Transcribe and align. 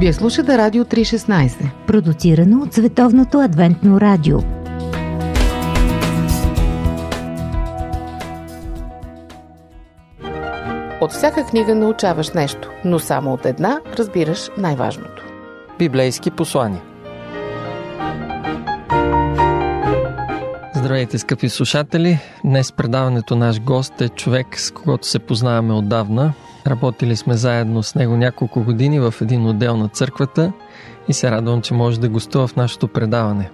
Вие 0.00 0.12
слушате 0.12 0.58
Радио 0.58 0.84
316, 0.84 1.70
продуцирано 1.86 2.62
от 2.62 2.74
Световното 2.74 3.40
адвентно 3.40 4.00
радио. 4.00 4.38
От 11.00 11.12
всяка 11.12 11.46
книга 11.46 11.74
научаваш 11.74 12.30
нещо, 12.30 12.70
но 12.84 12.98
само 12.98 13.32
от 13.32 13.46
една 13.46 13.80
разбираш 13.98 14.50
най-важното. 14.58 15.22
Библейски 15.78 16.30
послания. 16.30 16.82
Здравейте, 20.74 21.18
скъпи 21.18 21.48
слушатели! 21.48 22.18
Днес 22.44 22.72
предаването 22.72 23.36
наш 23.36 23.60
гост 23.60 24.00
е 24.00 24.08
човек, 24.08 24.60
с 24.60 24.70
когото 24.70 25.06
се 25.06 25.18
познаваме 25.18 25.74
отдавна. 25.74 26.32
Работили 26.70 27.16
сме 27.16 27.34
заедно 27.34 27.82
с 27.82 27.94
него 27.94 28.16
няколко 28.16 28.64
години 28.64 29.00
в 29.00 29.14
един 29.22 29.46
отдел 29.46 29.76
на 29.76 29.88
църквата 29.88 30.52
и 31.08 31.12
се 31.12 31.30
радвам, 31.30 31.62
че 31.62 31.74
може 31.74 32.00
да 32.00 32.08
гостува 32.08 32.46
в 32.46 32.56
нашето 32.56 32.88
предаване. 32.88 33.50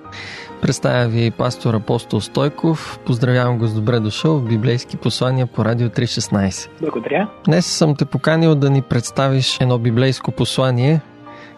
Представя 0.62 1.08
ви 1.08 1.30
пастор 1.30 1.74
Апостол 1.74 2.20
Стойков. 2.20 2.98
Поздравявам 3.06 3.58
го 3.58 3.66
с 3.66 3.74
добре 3.74 4.00
дошъл 4.00 4.38
в 4.38 4.48
библейски 4.48 4.96
послания 4.96 5.46
по 5.46 5.64
Радио 5.64 5.88
316. 5.88 6.70
Благодаря. 6.80 7.28
Днес 7.44 7.66
съм 7.66 7.96
те 7.96 8.04
поканил 8.04 8.54
да 8.54 8.70
ни 8.70 8.82
представиш 8.82 9.60
едно 9.60 9.78
библейско 9.78 10.32
послание. 10.32 11.00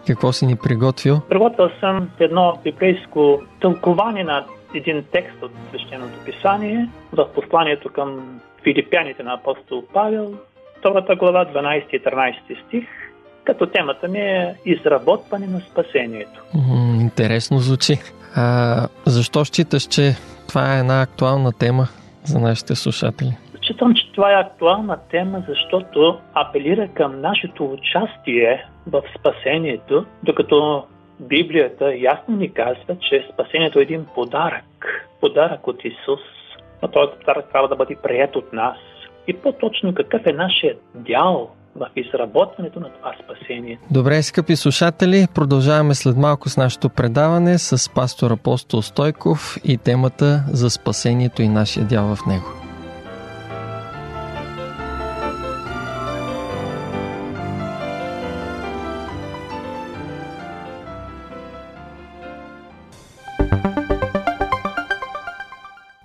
Какво 0.07 0.31
си 0.31 0.45
ни 0.45 0.55
приготвил? 0.55 1.19
Приготвил 1.29 1.69
съм 1.79 2.09
едно 2.19 2.57
библейско 2.63 3.41
тълкование 3.61 4.23
на 4.23 4.45
един 4.73 5.03
текст 5.11 5.43
от 5.43 5.51
Свещеното 5.69 6.19
писание 6.25 6.89
в 7.13 7.27
посланието 7.35 7.89
към 7.89 8.39
филипяните 8.63 9.23
на 9.23 9.33
апостол 9.33 9.83
Павел, 9.93 10.33
втората 10.79 11.15
глава, 11.15 11.45
12 11.45 11.89
и 11.89 12.03
13 12.03 12.67
стих, 12.67 12.85
като 13.43 13.65
темата 13.65 14.07
ми 14.07 14.19
е 14.19 14.55
изработване 14.65 15.47
на 15.47 15.59
спасението. 15.59 16.41
интересно 17.01 17.57
звучи. 17.57 17.93
А, 18.35 18.87
защо 19.05 19.45
считаш, 19.45 19.83
че 19.83 20.15
това 20.47 20.75
е 20.75 20.79
една 20.79 21.01
актуална 21.01 21.51
тема 21.59 21.87
за 22.23 22.39
нашите 22.39 22.75
слушатели? 22.75 23.31
Считам, 23.63 23.93
че 23.95 24.11
това 24.11 24.31
е 24.31 24.41
актуална 24.41 24.97
тема, 25.11 25.43
защото 25.47 26.19
апелира 26.33 26.87
към 26.87 27.21
нашето 27.21 27.65
участие 27.65 28.65
в 28.87 29.01
спасението, 29.19 30.05
докато 30.23 30.85
Библията 31.19 31.95
ясно 31.95 32.35
ни 32.35 32.53
казва, 32.53 32.97
че 32.99 33.27
спасението 33.33 33.79
е 33.79 33.81
един 33.81 34.05
подарък. 34.15 34.65
Подарък 35.21 35.67
от 35.67 35.85
Исус. 35.85 36.19
Но 36.81 36.87
този 36.87 37.11
подарък 37.19 37.51
трябва 37.51 37.67
да 37.67 37.75
бъде 37.75 37.95
прият 38.03 38.35
от 38.35 38.53
нас. 38.53 38.77
И 39.27 39.33
по-точно 39.33 39.93
какъв 39.93 40.21
е 40.25 40.33
нашия 40.33 40.75
дял 40.95 41.49
в 41.75 41.89
изработването 41.95 42.79
на 42.79 42.89
това 42.89 43.13
спасение. 43.23 43.79
Добре, 43.91 44.23
скъпи 44.23 44.55
слушатели, 44.55 45.27
продължаваме 45.35 45.93
след 45.93 46.17
малко 46.17 46.49
с 46.49 46.57
нашето 46.57 46.89
предаване 46.89 47.57
с 47.57 47.93
пастор 47.93 48.31
Апостол 48.31 48.81
Стойков 48.81 49.57
и 49.63 49.77
темата 49.77 50.43
за 50.47 50.69
спасението 50.69 51.41
и 51.41 51.47
нашия 51.47 51.85
дял 51.85 52.15
в 52.15 52.25
него. 52.25 52.45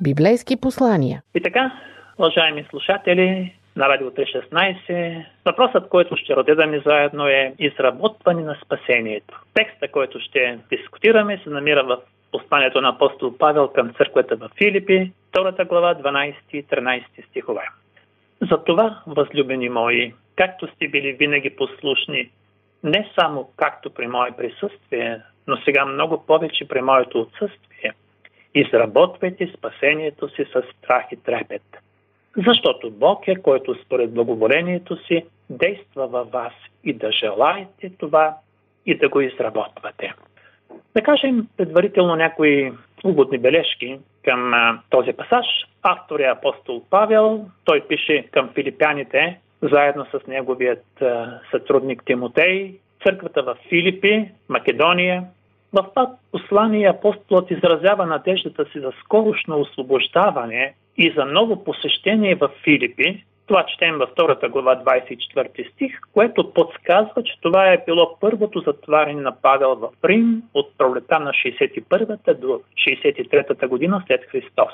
Библейски 0.01 0.57
послания. 0.57 1.23
И 1.35 1.43
така, 1.43 1.73
уважаеми 2.19 2.65
слушатели, 2.71 3.53
на 3.77 3.89
Радио 3.89 4.11
316. 4.11 5.25
Въпросът, 5.45 5.89
който 5.89 6.17
ще 6.17 6.37
разгледаме 6.37 6.83
заедно 6.87 7.27
е 7.27 7.55
изработване 7.59 8.43
на 8.43 8.59
спасението. 8.65 9.41
Текста, 9.55 9.89
който 9.89 10.21
ще 10.21 10.59
дискутираме, 10.71 11.41
се 11.45 11.51
намира 11.51 11.85
в 11.85 11.99
посланието 12.33 12.81
на 12.81 12.89
апостол 12.89 13.39
Павел 13.39 13.69
към 13.69 13.93
църквата 13.93 14.37
в 14.37 14.51
Филипи, 14.59 15.13
2 15.33 15.67
глава, 15.67 15.95
12 15.95 16.35
и 16.53 16.65
13 16.65 17.03
стихове. 17.29 17.69
Затова, 18.51 19.03
възлюбени 19.07 19.69
мои, 19.69 20.15
както 20.37 20.67
сте 20.75 20.89
били 20.89 21.13
винаги 21.13 21.51
послушни, 21.51 22.31
не 22.85 23.11
само 23.21 23.51
както 23.57 23.91
при 23.95 24.07
мое 24.07 24.31
присъствие, 24.37 25.21
но 25.47 25.57
сега 25.57 25.85
много 25.85 26.27
повече 26.27 26.69
при 26.69 26.83
моето 26.83 27.21
отсъствие, 27.21 27.93
изработвайте 28.55 29.53
спасението 29.59 30.29
си 30.29 30.45
с 30.45 30.63
страх 30.79 31.05
и 31.13 31.17
трепет– 31.17 31.63
защото 32.37 32.91
Бог 32.91 33.29
е, 33.29 33.37
който 33.37 33.75
според 33.85 34.15
благоволението 34.15 34.97
си 34.97 35.25
действа 35.51 36.07
във 36.07 36.31
вас 36.31 36.53
и 36.85 36.93
да 36.93 37.13
желаете 37.13 37.91
това 37.99 38.37
и 38.87 38.95
да 38.95 39.09
го 39.09 39.21
изработвате. 39.21 40.15
Да 40.95 41.03
кажем 41.03 41.47
предварително 41.57 42.17
някои 42.17 42.73
уводни 43.05 43.39
бележки 43.39 43.99
към 44.25 44.53
този 44.91 45.13
пасаж. 45.13 45.47
Автор 45.83 46.21
е 46.21 46.25
апостол 46.25 46.83
Павел. 46.91 47.47
Той 47.65 47.81
пише 47.89 48.29
към 48.31 48.49
филипяните, 48.55 49.41
заедно 49.63 50.05
с 50.05 50.27
неговият 50.27 50.85
сътрудник 51.51 52.03
Тимотей, 52.07 52.79
църквата 53.05 53.43
в 53.43 53.57
Филипи, 53.69 54.29
Македония. 54.49 55.25
В 55.73 55.87
това 55.95 56.11
послание 56.33 56.89
апостолът 56.89 57.51
изразява 57.51 58.07
надеждата 58.07 58.65
си 58.65 58.81
за 58.81 58.93
скорошно 59.05 59.61
освобождаване 59.61 60.75
и 60.97 61.13
за 61.17 61.25
ново 61.25 61.65
посещение 61.65 62.35
в 62.35 62.51
Филипи, 62.65 63.25
това 63.47 63.67
четем 63.67 63.99
във 63.99 64.11
втората 64.11 64.49
глава 64.49 64.77
24 64.77 65.73
стих, 65.73 66.01
което 66.15 66.53
подсказва, 66.53 67.23
че 67.23 67.41
това 67.41 67.73
е 67.73 67.85
било 67.87 68.17
първото 68.21 68.61
затваряне 68.61 69.21
на 69.21 69.37
Павел 69.43 69.75
в 69.75 69.91
Рим 70.05 70.43
от 70.55 70.79
пролета 70.79 71.21
на 71.21 71.31
61-та 71.31 72.35
до 72.35 72.61
63-та 72.89 73.69
година 73.69 74.03
след 74.07 74.25
Христос. 74.25 74.73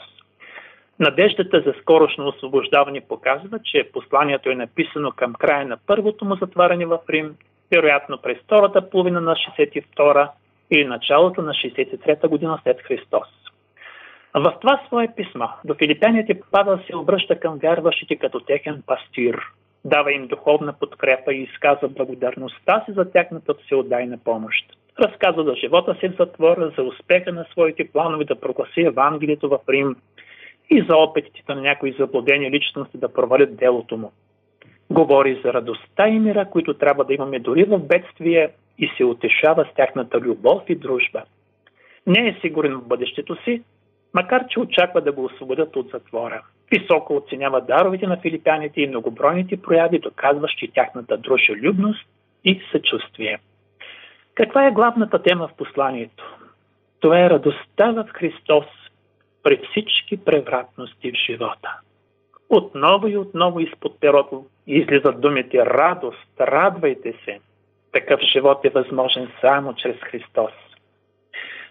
Надеждата 0.99 1.61
за 1.61 1.75
скорошно 1.81 2.29
освобождаване 2.29 3.01
показва, 3.01 3.59
че 3.65 3.91
посланието 3.93 4.51
е 4.51 4.55
написано 4.55 5.13
към 5.13 5.35
края 5.35 5.67
на 5.67 5.79
първото 5.87 6.25
му 6.25 6.37
затваряне 6.37 6.87
в 6.87 6.99
Рим, 7.11 7.35
вероятно 7.71 8.19
през 8.19 8.39
втората 8.39 8.91
половина 8.91 9.21
на 9.21 9.35
62 9.35 10.31
или 10.71 10.85
началото 10.85 11.43
на 11.43 11.53
63-та 11.53 12.29
година 12.29 12.59
след 12.65 12.81
Христос. 12.81 13.29
В 14.39 14.55
това 14.61 14.81
свое 14.87 15.09
писма 15.17 15.53
до 15.65 15.75
филипяните 15.75 16.41
Павел 16.51 16.79
се 16.87 16.97
обръща 16.97 17.41
към 17.41 17.59
вярващите 17.59 18.17
като 18.17 18.41
техен 18.41 18.83
пастир, 18.87 19.41
дава 19.85 20.13
им 20.13 20.27
духовна 20.27 20.73
подкрепа 20.73 21.35
и 21.35 21.43
изказва 21.43 21.89
благодарността 21.89 22.85
си 22.85 22.93
за 22.93 23.11
тяхната 23.11 23.55
всеотдайна 23.55 24.19
помощ. 24.25 24.77
Разказва 25.01 25.45
за 25.45 25.55
живота 25.55 25.97
си 26.01 26.09
в 26.09 26.17
затвора, 26.19 26.73
за 26.77 26.83
успеха 26.83 27.33
на 27.33 27.47
своите 27.53 27.89
планове 27.93 28.25
да 28.25 28.41
прогласи 28.41 28.81
Евангелието 28.81 29.49
в 29.49 29.59
Рим 29.69 29.97
и 30.71 30.85
за 30.89 30.97
опитите 30.97 31.55
на 31.55 31.61
някои 31.61 31.97
заблудени 31.99 32.51
личности 32.51 32.99
да 32.99 33.13
провалят 33.13 33.57
делото 33.57 33.97
му. 33.97 34.13
Говори 34.91 35.41
за 35.45 35.53
радостта 35.53 36.09
и 36.09 36.19
мира, 36.19 36.51
които 36.51 36.75
трябва 36.75 37.05
да 37.05 37.15
имаме 37.15 37.39
дори 37.39 37.65
в 37.65 37.79
бедствие 37.79 38.51
и 38.79 38.91
се 38.97 39.05
утешава 39.05 39.65
с 39.65 39.75
тяхната 39.75 40.21
любов 40.21 40.63
и 40.69 40.75
дружба. 40.75 41.23
Не 42.07 42.29
е 42.29 42.39
сигурен 42.41 42.75
в 42.75 42.89
бъдещето 42.89 43.37
си, 43.45 43.63
макар 44.15 44.47
че 44.49 44.61
очаква 44.61 45.01
да 45.01 45.13
го 45.13 45.25
освободят 45.25 45.77
от 45.77 45.91
затвора. 45.91 46.43
Високо 46.71 47.17
оценява 47.17 47.61
даровите 47.61 48.07
на 48.07 48.17
филипяните 48.17 48.81
и 48.81 48.87
многобройните 48.87 49.63
прояви, 49.63 49.99
доказващи 49.99 50.69
тяхната 50.69 51.17
дружелюбност 51.17 52.07
и 52.45 52.61
съчувствие. 52.73 53.39
Каква 54.35 54.67
е 54.67 54.73
главната 54.73 55.23
тема 55.23 55.49
в 55.49 55.57
посланието? 55.57 56.37
Това 57.01 57.21
е 57.21 57.31
радостта 57.31 57.91
в 57.91 58.09
Христос 58.13 58.65
при 59.43 59.61
всички 59.71 60.25
превратности 60.25 61.13
в 61.13 61.15
живота. 61.27 61.81
Отново 62.49 63.09
и 63.09 63.17
отново 63.17 63.61
изпод 63.61 64.01
перото 64.01 64.47
излизат 64.67 65.21
думите 65.21 65.67
радост, 65.67 66.41
радвайте 66.41 67.15
се. 67.25 67.41
Такъв 67.93 68.21
живот 68.21 68.65
е 68.65 68.71
възможен 68.71 69.29
само 69.41 69.75
чрез 69.75 69.97
Христос. 69.97 70.53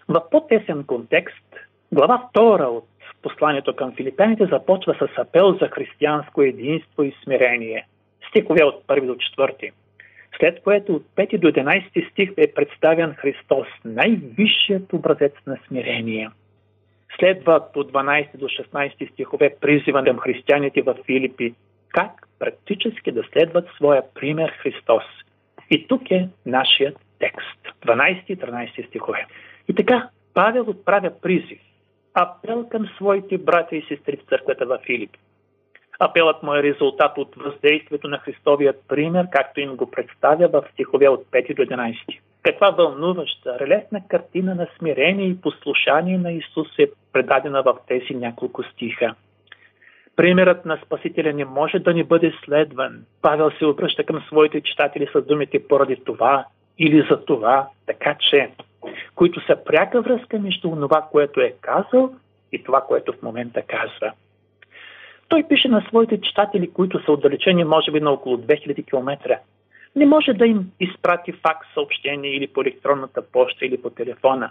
В 0.08 0.30
по-тесен 0.30 0.84
контекст 0.84 1.56
Глава 1.92 2.28
2 2.34 2.64
от 2.64 2.88
посланието 3.22 3.76
към 3.76 3.92
филипяните 3.96 4.46
започва 4.46 4.94
с 4.94 5.18
апел 5.18 5.52
за 5.52 5.68
християнско 5.68 6.42
единство 6.42 7.02
и 7.02 7.14
смирение. 7.24 7.86
Стихове 8.28 8.64
от 8.64 8.86
1 8.86 9.06
до 9.06 9.14
4. 9.14 9.70
След 10.38 10.62
което 10.62 10.94
от 10.94 11.02
5 11.16 11.38
до 11.38 11.48
11 11.48 12.10
стих 12.10 12.30
е 12.36 12.52
представен 12.54 13.14
Христос, 13.14 13.66
най-висшият 13.84 14.92
образец 14.92 15.32
на 15.46 15.58
смирение. 15.68 16.30
Следва 17.18 17.72
по 17.72 17.84
12 17.84 18.36
до 18.36 18.46
16 18.46 19.12
стихове 19.12 19.56
призива 19.60 20.04
към 20.04 20.18
християните 20.18 20.82
в 20.82 20.94
Филипи, 21.06 21.54
как 21.88 22.28
практически 22.38 23.12
да 23.12 23.22
следват 23.32 23.68
своя 23.76 24.02
пример 24.14 24.50
Христос. 24.50 25.04
И 25.70 25.86
тук 25.88 26.10
е 26.10 26.28
нашият 26.46 26.98
текст. 27.18 27.58
12 27.86 28.24
и 28.28 28.36
13 28.36 28.86
стихове. 28.86 29.26
И 29.68 29.74
така, 29.74 30.08
Павел 30.34 30.64
отправя 30.68 31.10
призив 31.22 31.60
апел 32.22 32.68
към 32.68 32.88
своите 32.96 33.38
братя 33.38 33.76
и 33.76 33.86
сестри 33.88 34.16
в 34.16 34.28
църквата 34.28 34.66
в 34.66 34.78
Филип. 34.86 35.10
Апелът 36.00 36.42
му 36.42 36.54
е 36.54 36.62
резултат 36.62 37.18
от 37.18 37.34
въздействието 37.36 38.08
на 38.08 38.18
Христовият 38.18 38.84
пример, 38.88 39.26
както 39.32 39.60
им 39.60 39.76
го 39.76 39.90
представя 39.90 40.48
в 40.48 40.64
стихове 40.72 41.08
от 41.08 41.24
5 41.24 41.56
до 41.56 41.62
11. 41.62 42.18
Каква 42.42 42.70
вълнуваща, 42.70 43.58
релефна 43.60 44.00
картина 44.08 44.54
на 44.54 44.66
смирение 44.78 45.26
и 45.26 45.40
послушание 45.40 46.18
на 46.18 46.32
Исус 46.32 46.68
е 46.78 46.90
предадена 47.12 47.62
в 47.62 47.76
тези 47.88 48.14
няколко 48.14 48.62
стиха. 48.62 49.14
Примерът 50.16 50.64
на 50.64 50.78
Спасителя 50.86 51.32
не 51.32 51.44
може 51.44 51.78
да 51.78 51.94
ни 51.94 52.04
бъде 52.04 52.32
следван. 52.44 53.04
Павел 53.22 53.50
се 53.50 53.66
обръща 53.66 54.04
към 54.04 54.22
своите 54.26 54.60
читатели 54.60 55.08
с 55.14 55.22
думите 55.22 55.68
поради 55.68 55.96
това 56.04 56.44
или 56.78 57.06
за 57.10 57.24
това, 57.24 57.68
така 57.86 58.16
че, 58.30 58.50
които 59.14 59.46
са 59.46 59.56
пряка 59.64 60.02
връзка 60.02 60.38
между 60.38 60.70
това, 60.70 61.08
което 61.10 61.40
е 61.40 61.54
казал 61.60 62.12
и 62.52 62.64
това, 62.64 62.80
което 62.80 63.12
в 63.12 63.22
момента 63.22 63.62
казва. 63.62 64.12
Той 65.28 65.48
пише 65.48 65.68
на 65.68 65.84
своите 65.88 66.20
читатели, 66.20 66.70
които 66.70 67.04
са 67.04 67.12
отдалечени 67.12 67.64
може 67.64 67.90
би 67.90 68.00
на 68.00 68.10
около 68.10 68.36
2000 68.36 68.86
км. 68.86 69.38
Не 69.96 70.06
може 70.06 70.32
да 70.32 70.46
им 70.46 70.70
изпрати 70.80 71.32
факс 71.32 71.68
съобщение 71.74 72.30
или 72.30 72.46
по 72.46 72.60
електронната 72.60 73.22
почта 73.22 73.66
или 73.66 73.82
по 73.82 73.90
телефона. 73.90 74.50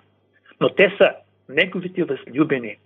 Но 0.61 0.69
те 0.69 0.95
са 0.97 1.11
неговите 1.49 2.03
възлюбени. 2.03 2.77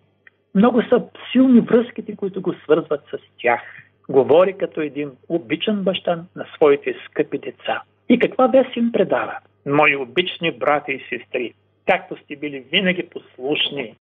Много 0.56 0.82
са 0.82 1.04
силни 1.32 1.60
връзките, 1.60 2.16
които 2.16 2.42
го 2.42 2.54
свързват 2.54 3.02
с 3.12 3.18
тях. 3.42 3.62
Говори 4.10 4.54
като 4.58 4.82
един 4.82 5.12
обичан 5.30 5.84
баща 5.84 6.24
на 6.36 6.46
своите 6.56 6.96
скъпи 7.06 7.38
деца. 7.38 7.82
И 8.10 8.20
каква 8.20 8.48
вест 8.48 8.76
им 8.76 8.92
предава? 8.92 9.38
Мои 9.66 9.96
обични 9.96 10.52
брати 10.52 10.92
и 10.92 11.06
сестри, 11.10 11.54
както 11.88 12.18
сте 12.24 12.36
били 12.36 12.60
винаги 12.60 13.10
послушни. 13.10 13.96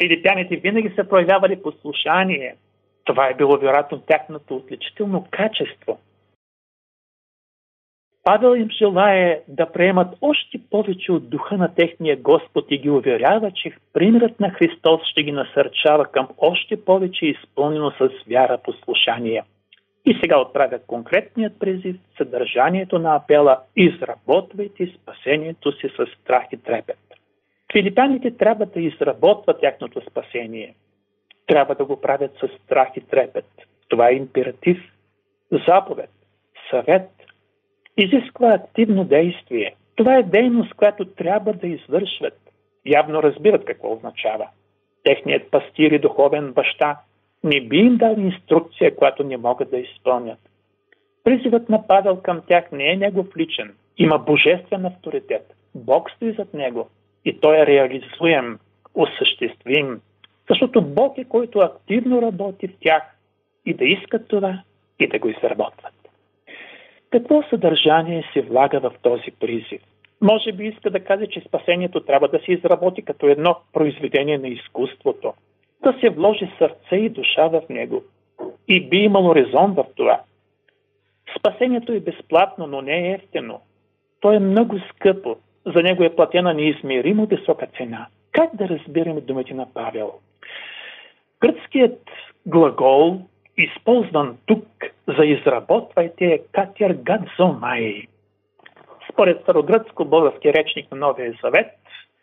Филипяните 0.00 0.56
винаги 0.56 0.92
са 0.96 1.08
проявявали 1.08 1.62
послушание. 1.62 2.56
Това 3.04 3.28
е 3.28 3.34
било 3.34 3.58
вероятно 3.58 4.00
тяхното 4.00 4.56
отличително 4.56 5.26
качество. 5.30 5.98
Павел 8.24 8.56
им 8.56 8.70
желае 8.70 9.40
да 9.48 9.72
приемат 9.72 10.08
още 10.20 10.58
повече 10.70 11.12
от 11.12 11.30
духа 11.30 11.56
на 11.56 11.74
техния 11.74 12.16
Господ 12.16 12.66
и 12.70 12.78
ги 12.78 12.90
уверява, 12.90 13.50
че 13.50 13.72
примерът 13.92 14.40
на 14.40 14.50
Христос 14.50 15.00
ще 15.04 15.22
ги 15.22 15.32
насърчава 15.32 16.04
към 16.04 16.28
още 16.38 16.84
повече 16.84 17.26
изпълнено 17.26 17.90
с 17.90 18.08
вяра 18.28 18.58
послушание. 18.58 19.42
И 20.06 20.18
сега 20.20 20.40
отправя 20.40 20.78
конкретният 20.86 21.58
призив, 21.58 21.96
съдържанието 22.16 22.98
на 22.98 23.16
апела 23.16 23.60
«Изработвайте 23.76 24.86
спасението 24.86 25.72
си 25.72 25.88
с 25.88 26.06
страх 26.20 26.44
и 26.52 26.56
трепет». 26.56 26.98
Филипяните 27.72 28.36
трябва 28.36 28.66
да 28.66 28.80
изработват 28.80 29.60
тяхното 29.60 30.00
спасение. 30.10 30.74
Трябва 31.46 31.74
да 31.74 31.84
го 31.84 32.00
правят 32.00 32.32
с 32.40 32.48
страх 32.64 32.88
и 32.96 33.00
трепет. 33.00 33.46
Това 33.88 34.08
е 34.08 34.14
императив, 34.14 34.78
заповед, 35.66 36.10
съвет, 36.70 37.10
изисква 37.96 38.54
активно 38.54 39.04
действие. 39.04 39.74
Това 39.96 40.16
е 40.16 40.22
дейност, 40.22 40.74
която 40.74 41.04
трябва 41.04 41.52
да 41.52 41.66
извършват. 41.66 42.38
Явно 42.86 43.22
разбират 43.22 43.64
какво 43.64 43.92
означава. 43.92 44.48
Техният 45.04 45.50
пастир 45.50 45.90
и 45.90 45.98
духовен 45.98 46.52
баща 46.52 46.96
не 47.44 47.60
би 47.60 47.76
им 47.76 47.96
дал 47.96 48.14
инструкция, 48.18 48.96
която 48.96 49.24
не 49.24 49.36
могат 49.36 49.70
да 49.70 49.78
изпълнят. 49.78 50.38
Призивът 51.24 51.68
на 51.68 51.86
Павел 51.86 52.16
към 52.16 52.42
тях 52.48 52.72
не 52.72 52.92
е 52.92 52.96
негов 52.96 53.36
личен. 53.36 53.74
Има 53.98 54.18
божествен 54.18 54.86
авторитет. 54.86 55.54
Бог 55.74 56.10
стои 56.10 56.32
зад 56.32 56.54
него. 56.54 56.88
И 57.24 57.40
той 57.40 57.56
е 57.58 57.66
реализуем, 57.66 58.58
осъществим. 58.94 60.00
Защото 60.48 60.82
Бог 60.82 61.18
е 61.18 61.24
който 61.24 61.58
активно 61.58 62.22
работи 62.22 62.68
в 62.68 62.74
тях 62.80 63.02
и 63.66 63.74
да 63.74 63.84
искат 63.84 64.28
това 64.28 64.62
и 64.98 65.08
да 65.08 65.18
го 65.18 65.28
изработват. 65.28 65.94
Какво 67.10 67.42
съдържание 67.42 68.24
се 68.32 68.42
влага 68.42 68.80
в 68.80 68.92
този 69.02 69.30
призив? 69.40 69.82
Може 70.20 70.52
би 70.52 70.66
иска 70.66 70.90
да 70.90 71.04
каже, 71.04 71.26
че 71.26 71.40
спасението 71.40 72.00
трябва 72.00 72.28
да 72.28 72.38
се 72.38 72.52
изработи 72.52 73.02
като 73.02 73.26
едно 73.26 73.56
произведение 73.72 74.38
на 74.38 74.48
изкуството, 74.48 75.34
да 75.82 75.98
се 76.00 76.10
вложи 76.10 76.50
сърце 76.58 76.96
и 76.96 77.08
душа 77.08 77.48
в 77.48 77.62
него. 77.70 78.02
И 78.68 78.88
би 78.88 78.96
имало 78.96 79.34
резон 79.34 79.74
в 79.74 79.84
това. 79.96 80.20
Спасението 81.38 81.92
е 81.92 82.00
безплатно, 82.00 82.66
но 82.66 82.82
не 82.82 83.08
е 83.08 83.12
ефтено. 83.12 83.60
То 84.20 84.32
е 84.32 84.38
много 84.38 84.78
скъпо. 84.78 85.36
За 85.66 85.82
него 85.82 86.04
е 86.04 86.16
платена 86.16 86.54
неизмеримо 86.54 87.26
висока 87.26 87.66
цена. 87.76 88.06
Как 88.32 88.56
да 88.56 88.68
разбираме 88.68 89.20
думите 89.20 89.54
на 89.54 89.66
Павел? 89.74 90.12
Гръцкият 91.40 92.00
глагол 92.46 93.20
използван 93.56 94.36
тук 94.46 94.66
за 95.18 95.24
изработвайте 95.24 96.24
е 96.24 96.38
катер 96.52 96.92
гадзомай. 96.92 98.02
Според 99.12 99.42
старогръцко 99.42 100.04
български 100.04 100.52
речник 100.52 100.90
на 100.90 100.96
Новия 100.96 101.38
Завет, 101.42 101.66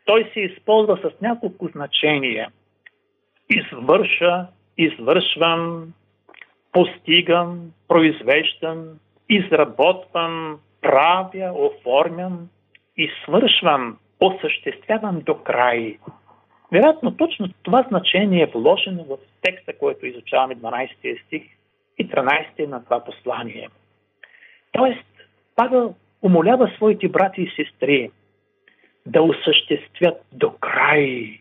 той 0.05 0.29
се 0.33 0.39
използва 0.39 0.97
с 0.97 1.21
няколко 1.21 1.67
значения. 1.67 2.49
Извърша, 3.49 4.47
извършвам, 4.77 5.93
постигам, 6.71 7.71
произвеждам, 7.87 8.85
изработвам, 9.29 10.59
правя, 10.81 11.51
оформям 11.53 12.49
свършвам, 13.23 13.97
осъществявам 14.19 15.19
до 15.19 15.35
край. 15.35 15.97
Вероятно, 16.71 17.17
точно 17.17 17.49
това 17.63 17.85
значение 17.89 18.43
е 18.43 18.51
вложено 18.55 19.03
в 19.03 19.17
текста, 19.41 19.77
който 19.77 20.05
изучаваме 20.05 20.55
12 20.55 21.25
стих 21.25 21.43
и 21.97 22.09
13 22.09 22.65
на 22.65 22.83
това 22.83 23.03
послание. 23.03 23.69
Тоест, 24.71 25.05
Павел 25.55 25.95
умолява 26.21 26.71
своите 26.75 27.07
брати 27.07 27.41
и 27.41 27.51
сестри 27.55 28.11
да 29.05 29.21
осъществят 29.21 30.25
до 30.31 30.51
край, 30.51 31.39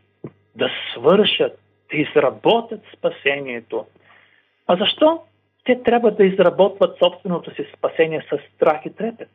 да 0.56 0.70
свършат, 0.92 1.58
да 1.92 1.98
изработят 1.98 2.80
спасението. 2.96 3.86
А 4.66 4.76
защо 4.76 5.22
те 5.64 5.82
трябва 5.82 6.10
да 6.10 6.24
изработват 6.24 6.98
собственото 6.98 7.54
си 7.54 7.66
спасение 7.76 8.26
с 8.30 8.38
страх 8.54 8.80
и 8.86 8.94
трепет? 8.94 9.28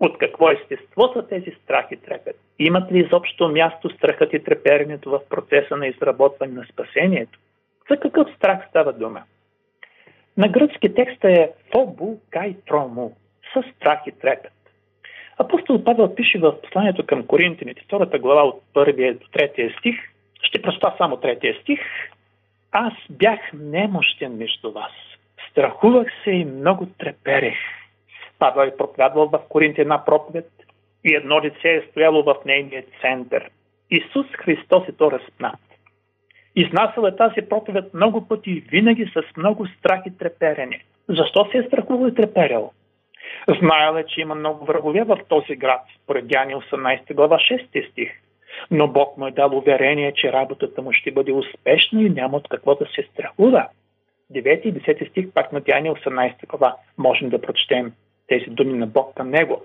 От 0.00 0.18
какво 0.18 0.50
естество 0.50 1.12
са 1.12 1.26
тези 1.28 1.50
страх 1.64 1.86
и 1.90 1.96
трепет? 1.96 2.36
Имат 2.58 2.92
ли 2.92 2.98
изобщо 2.98 3.48
място 3.48 3.90
страхът 3.90 4.32
и 4.32 4.44
треперенето 4.44 5.10
в 5.10 5.20
процеса 5.30 5.76
на 5.76 5.86
изработване 5.86 6.52
на 6.52 6.64
спасението? 6.72 7.38
За 7.90 7.96
какъв 7.96 8.28
страх 8.36 8.66
става 8.68 8.92
дума? 8.92 9.22
На 10.36 10.48
гръцки 10.48 10.94
текста 10.94 11.30
е 11.30 11.50
фобу 11.72 12.18
кай 12.30 12.56
трому, 12.66 13.16
с 13.54 13.62
страх 13.76 14.00
и 14.06 14.12
трепет. 14.12 14.52
Апостол 15.38 15.84
Павел 15.84 16.14
пише 16.14 16.38
в 16.38 16.60
посланието 16.62 17.06
към 17.06 17.26
Коринтините, 17.26 17.82
втората 17.84 18.18
глава 18.18 18.42
от 18.42 18.62
първия 18.74 19.14
до 19.14 19.26
третия 19.32 19.74
стих, 19.78 19.96
ще 20.42 20.62
проста 20.62 20.94
само 20.98 21.16
третия 21.16 21.54
стих, 21.60 21.80
аз 22.72 22.92
бях 23.10 23.40
немощен 23.54 24.36
между 24.36 24.72
вас. 24.72 24.92
Страхувах 25.50 26.08
се 26.24 26.30
и 26.30 26.44
много 26.44 26.86
треперех. 26.98 27.56
Павел 28.38 28.66
е 28.66 28.76
проповядвал 28.76 29.28
в 29.28 29.40
Коринти 29.48 29.80
една 29.80 30.04
проповед 30.04 30.50
и 31.04 31.14
едно 31.14 31.40
лице 31.40 31.68
е 31.68 31.84
стояло 31.90 32.22
в 32.22 32.36
нейния 32.46 32.84
център. 33.00 33.50
Исус 33.90 34.26
Христос 34.32 34.88
е 34.88 34.92
то 34.92 35.10
разпнат. 35.10 35.58
Изнасял 36.56 37.02
е 37.02 37.16
тази 37.16 37.48
проповед 37.48 37.94
много 37.94 38.28
пъти 38.28 38.50
и 38.50 38.60
винаги 38.60 39.12
с 39.14 39.36
много 39.36 39.66
страх 39.66 40.00
и 40.06 40.18
треперене. 40.18 40.80
Защо 41.08 41.48
се 41.50 41.58
е 41.58 41.62
страхувал 41.62 42.08
и 42.08 42.14
треперял? 42.14 42.72
Знаел 43.60 43.98
е, 43.98 44.06
че 44.06 44.20
има 44.20 44.34
много 44.34 44.64
врагове 44.64 45.04
в 45.04 45.18
този 45.28 45.56
град, 45.56 45.80
според 46.02 46.26
Дяни 46.28 46.54
18 46.54 47.14
глава 47.14 47.36
6 47.36 47.90
стих. 47.90 48.10
Но 48.70 48.88
Бог 48.88 49.16
му 49.16 49.26
е 49.26 49.30
дал 49.30 49.58
уверение, 49.58 50.12
че 50.12 50.32
работата 50.32 50.82
му 50.82 50.92
ще 50.92 51.10
бъде 51.10 51.32
успешна 51.32 52.02
и 52.02 52.10
няма 52.10 52.36
от 52.36 52.48
какво 52.48 52.74
да 52.74 52.86
се 52.86 53.08
страхува. 53.12 53.68
9 54.32 54.62
и 54.62 54.74
10 54.74 55.10
стих 55.10 55.32
пак 55.32 55.52
на 55.52 55.60
Дяни 55.60 55.90
18 55.90 56.46
глава 56.46 56.76
можем 56.98 57.28
да 57.28 57.40
прочетем 57.40 57.92
тези 58.26 58.44
думи 58.46 58.78
на 58.78 58.86
Бог 58.86 59.14
към 59.14 59.30
него. 59.30 59.62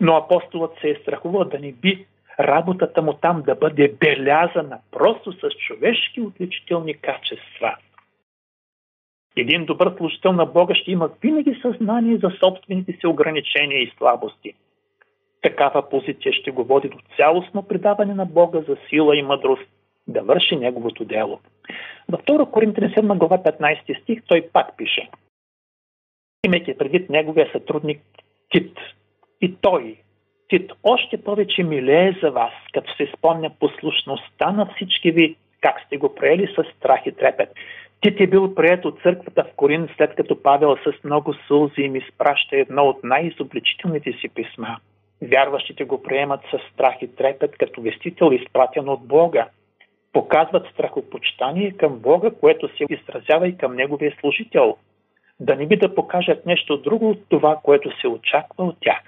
Но 0.00 0.16
апостолът 0.16 0.72
се 0.80 0.90
е 0.90 0.94
страхувал 0.94 1.44
да 1.44 1.58
не 1.58 1.72
би 1.72 2.06
работата 2.40 3.02
му 3.02 3.12
там 3.12 3.42
да 3.42 3.54
бъде 3.54 3.88
белязана 4.00 4.78
просто 4.90 5.32
с 5.32 5.50
човешки 5.50 6.20
отличителни 6.20 6.94
качества. 6.94 7.76
Един 9.36 9.64
добър 9.64 9.94
служител 9.96 10.32
на 10.32 10.46
Бога 10.46 10.74
ще 10.74 10.90
има 10.90 11.10
винаги 11.22 11.60
съзнание 11.62 12.16
за 12.16 12.30
собствените 12.40 12.92
си 12.92 13.06
ограничения 13.06 13.82
и 13.82 13.92
слабости. 13.98 14.54
Такава 15.42 15.88
позиция 15.88 16.32
ще 16.32 16.50
го 16.50 16.64
води 16.64 16.88
до 16.88 16.98
цялостно 17.16 17.62
предаване 17.62 18.14
на 18.14 18.26
Бога 18.26 18.60
за 18.68 18.76
сила 18.88 19.16
и 19.16 19.22
мъдрост 19.22 19.68
да 20.06 20.22
върши 20.22 20.56
неговото 20.56 21.04
дело. 21.04 21.40
Във 22.08 22.22
2 22.22 22.50
Коринтина 22.50 22.88
7 22.88 23.18
глава 23.18 23.38
15 23.38 24.02
стих 24.02 24.22
той 24.26 24.48
пак 24.52 24.76
пише– 24.76 25.08
имайки 26.46 26.78
предвид 26.78 27.10
неговия 27.10 27.48
сътрудник 27.52 28.00
Тит. 28.50 28.76
И 29.40 29.56
той, 29.60 29.96
Тит, 30.48 30.72
още 30.82 31.22
повече 31.22 31.62
милее 31.62 32.12
за 32.22 32.30
вас, 32.30 32.52
като 32.72 32.96
се 32.96 33.12
спомня 33.16 33.50
послушността 33.60 34.52
на 34.52 34.66
всички 34.74 35.10
ви, 35.10 35.36
как 35.60 35.80
сте 35.86 35.96
го 35.96 36.14
приели 36.14 36.46
с 36.46 36.64
страх 36.76 37.00
и 37.06 37.12
трепет. 37.12 37.48
Тит 38.00 38.20
е 38.20 38.26
бил 38.26 38.54
прият 38.54 38.84
от 38.84 39.02
църквата 39.02 39.44
в 39.44 39.56
Корин, 39.56 39.88
след 39.96 40.14
като 40.14 40.42
Павел 40.42 40.76
с 40.76 41.04
много 41.04 41.34
сълзи 41.48 41.80
им 41.80 41.96
изпраща 41.96 42.56
едно 42.56 42.84
от 42.84 43.04
най-изобличителните 43.04 44.12
си 44.12 44.28
писма. 44.28 44.76
Вярващите 45.22 45.84
го 45.84 46.02
приемат 46.02 46.40
с 46.50 46.72
страх 46.72 46.94
и 47.02 47.16
трепет 47.16 47.56
като 47.58 47.82
вестител, 47.82 48.32
изпратен 48.32 48.88
от 48.88 49.06
Бога. 49.06 49.48
Показват 50.12 50.66
страхопочитание 50.72 51.72
към 51.72 51.98
Бога, 51.98 52.30
което 52.40 52.68
се 52.68 52.84
изразява 52.90 53.48
и 53.48 53.56
към 53.56 53.76
Неговия 53.76 54.16
служител. 54.20 54.76
Да 55.40 55.56
не 55.56 55.66
би 55.66 55.76
да 55.76 55.94
покажат 55.94 56.46
нещо 56.46 56.76
друго 56.76 57.10
от 57.10 57.28
това, 57.28 57.60
което 57.62 58.00
се 58.00 58.08
очаква 58.08 58.64
от 58.64 58.76
тях. 58.80 59.02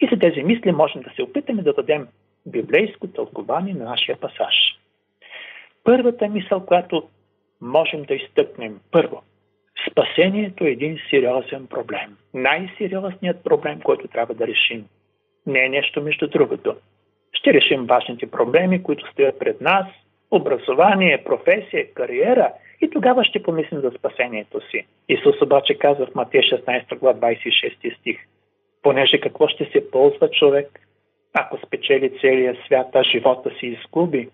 И 0.00 0.08
за 0.12 0.18
тези 0.18 0.42
мисли 0.42 0.72
можем 0.72 1.02
да 1.02 1.10
се 1.16 1.22
опитаме 1.22 1.62
да 1.62 1.72
дадем 1.72 2.08
библейско 2.46 3.06
тълкование 3.06 3.74
на 3.74 3.84
нашия 3.84 4.20
пасаж. 4.20 4.54
Първата 5.84 6.28
мисъл, 6.28 6.66
която 6.66 7.08
можем 7.60 8.02
да 8.02 8.14
изтъкнем, 8.14 8.80
първо, 8.90 9.22
спасението 9.90 10.64
е 10.64 10.70
един 10.70 10.98
сериозен 11.10 11.66
проблем. 11.66 12.16
Най-сериозният 12.34 13.44
проблем, 13.44 13.80
който 13.80 14.08
трябва 14.08 14.34
да 14.34 14.46
решим. 14.46 14.84
Не 15.46 15.64
е 15.64 15.68
нещо 15.68 16.02
между 16.02 16.28
другото. 16.28 16.76
Ще 17.32 17.54
решим 17.54 17.86
важните 17.86 18.30
проблеми, 18.30 18.82
които 18.82 19.10
стоят 19.10 19.38
пред 19.38 19.60
нас, 19.60 19.86
образование, 20.30 21.24
професия, 21.24 21.94
кариера 21.94 22.52
и 22.80 22.90
тогава 22.90 23.24
ще 23.24 23.42
помислим 23.42 23.80
за 23.80 23.90
спасението 23.90 24.60
си. 24.70 24.86
Исус 25.08 25.42
обаче 25.42 25.78
казва 25.78 26.06
в 26.06 26.14
Матея 26.14 26.42
16 26.42 26.98
глава 26.98 27.18
26 27.20 27.98
стих. 27.98 28.18
Понеже 28.82 29.20
какво 29.20 29.48
ще 29.48 29.64
се 29.64 29.90
ползва 29.90 30.30
човек, 30.30 30.80
ако 31.32 31.58
спечели 31.66 32.18
целия 32.20 32.56
свят, 32.66 32.86
а 32.94 33.02
живота 33.02 33.50
си 33.58 33.66
изгуби? 33.66 34.28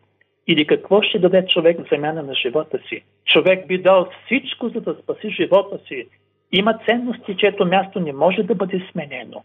Или 0.46 0.66
какво 0.66 1.02
ще 1.02 1.18
даде 1.18 1.46
човек 1.46 1.80
в 1.80 1.88
замяна 1.90 2.22
на 2.22 2.34
живота 2.34 2.78
си? 2.88 3.02
Човек 3.24 3.66
би 3.66 3.78
дал 3.78 4.08
всичко, 4.24 4.68
за 4.68 4.80
да 4.80 4.94
спаси 4.94 5.30
живота 5.30 5.78
си. 5.88 6.06
Има 6.52 6.78
ценности, 6.86 7.36
чието 7.36 7.66
място 7.66 8.00
не 8.00 8.12
може 8.12 8.42
да 8.42 8.54
бъде 8.54 8.88
сменено. 8.92 9.42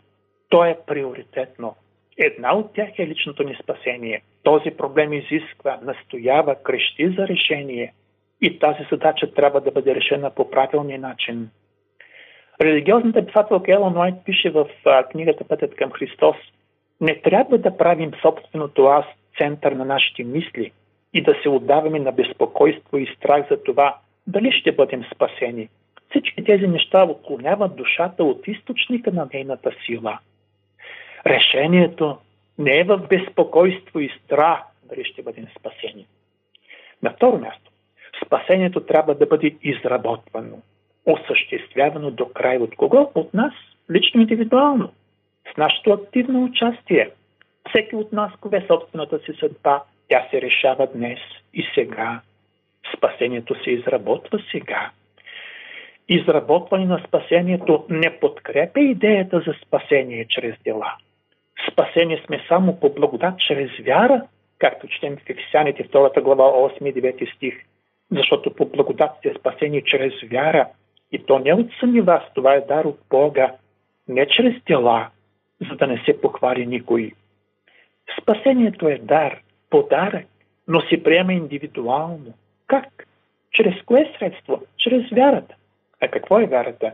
То 0.50 0.66
е 0.66 0.77
приоритетно. 0.88 1.75
Една 2.18 2.56
от 2.56 2.74
тях 2.74 2.89
е 3.00 3.08
личното 3.08 3.44
ни 3.44 3.58
спасение. 3.63 4.22
Този 4.44 4.72
проблем 4.72 5.13
изисква, 5.13 5.80
настоява, 5.84 6.56
крещи 6.63 7.10
за 7.10 7.27
решение. 7.27 7.94
И 8.42 8.60
тази 8.60 8.84
задача 8.92 9.34
трябва 9.34 9.62
да 9.62 9.72
бъде 9.72 9.96
решена 9.96 10.30
по 10.30 10.51
правилния 10.51 11.00
начин. 11.00 11.50
Религиозната 12.62 13.25
писателка 13.25 13.74
Елон 13.74 13.98
Уайт 13.98 14.16
пише 14.25 14.50
в 14.50 14.68
книгата 15.12 15.44
Пътят 15.44 15.75
към 15.75 15.92
Христос 15.92 16.36
Не 17.01 17.22
трябва 17.22 17.58
да 17.58 17.77
правим 17.77 18.12
собственото 18.22 18.86
аз 18.86 19.06
център 19.38 19.72
на 19.72 19.86
нашите 19.86 20.24
мисли 20.24 20.72
и 21.17 21.21
да 21.21 21.36
се 21.43 21.50
отдаваме 21.50 22.00
на 22.00 22.12
безпокойство 22.12 22.97
и 22.97 23.15
страх 23.17 23.45
за 23.51 23.63
това 23.63 23.97
дали 24.27 24.51
ще 24.51 24.71
бъдем 24.71 25.03
спасени. 25.15 25.69
Всички 26.09 26.43
тези 26.43 26.67
неща 26.67 27.03
отклоняват 27.03 27.75
душата 27.75 28.24
от 28.24 28.47
източника 28.47 29.12
на 29.12 29.27
нейната 29.33 29.71
сила. 29.86 30.19
Решението 31.25 32.17
не 32.57 32.79
е 32.79 32.83
в 32.83 32.97
безпокойство 32.97 34.00
и 34.00 34.12
страх 34.24 34.59
дали 34.83 35.05
ще 35.05 35.21
бъдем 35.21 35.47
спасени. 35.59 36.05
На 37.03 37.13
второ 37.13 37.38
място, 37.38 37.71
спасението 38.25 38.79
трябва 38.79 39.15
да 39.15 39.25
бъде 39.25 39.55
изработвано 39.63 40.57
осъществявано 41.05 42.12
до 42.12 42.29
край 42.29 42.57
от 42.57 42.75
кого? 42.75 43.12
От 43.15 43.33
нас, 43.33 43.53
лично 43.91 44.21
индивидуално, 44.21 44.91
с 45.53 45.57
нашето 45.57 45.91
активно 45.91 46.43
участие. 46.43 47.09
Всеки 47.69 47.95
от 47.95 48.13
нас 48.13 48.31
кове 48.41 48.65
собствената 48.67 49.19
си 49.19 49.33
съдба, 49.39 49.83
тя 50.10 50.28
се 50.32 50.42
решава 50.42 50.88
днес 50.88 51.20
и 51.54 51.68
сега. 51.76 52.22
Спасението 52.98 53.64
се 53.64 53.72
изработва 53.72 54.40
сега. 54.52 54.92
Изработване 56.10 56.86
на 56.86 57.04
спасението 57.08 57.86
не 57.90 58.20
подкрепя 58.20 58.80
идеята 58.80 59.44
за 59.48 59.54
спасение 59.66 60.26
чрез 60.30 60.56
дела. 60.64 60.94
Спасение 61.72 62.24
сме 62.26 62.46
само 62.48 62.80
по 62.80 62.90
благодат 62.90 63.40
чрез 63.40 63.72
вяра, 63.80 64.22
както 64.60 64.88
четем 64.88 65.18
в 65.18 65.30
Ефесяните 65.30 65.84
2 65.84 66.22
глава 66.22 66.44
8 66.44 66.90
и 66.90 66.94
9 66.94 67.36
стих. 67.36 67.56
Защото 68.12 68.56
по 68.56 68.66
благодат 68.66 69.12
сте 69.18 69.34
спасени 69.40 69.84
чрез 69.84 70.14
вяра, 70.24 70.68
и 71.12 71.26
то 71.26 71.40
не 71.40 71.54
от 71.54 71.68
сами 71.80 72.02
вас, 72.02 72.24
това 72.36 72.54
е 72.54 72.62
дар 72.62 72.86
от 72.86 73.00
Бога, 73.10 73.52
не 74.08 74.28
чрез 74.28 74.64
тела, 74.66 75.10
за 75.70 75.76
да 75.76 75.88
не 75.88 76.04
се 76.06 76.22
похвали 76.22 76.66
никой. 76.66 77.12
Спасението 78.22 78.88
е 78.88 78.98
дар, 78.98 79.40
подарък, 79.69 80.25
но 80.67 80.81
се 80.81 81.03
приема 81.03 81.33
индивидуално. 81.33 82.33
Как? 82.67 83.07
Чрез 83.51 83.75
кое 83.86 84.13
средство? 84.19 84.63
Чрез 84.77 85.09
вярата. 85.09 85.55
А 86.01 86.07
какво 86.07 86.39
е 86.39 86.45
вярата? 86.45 86.91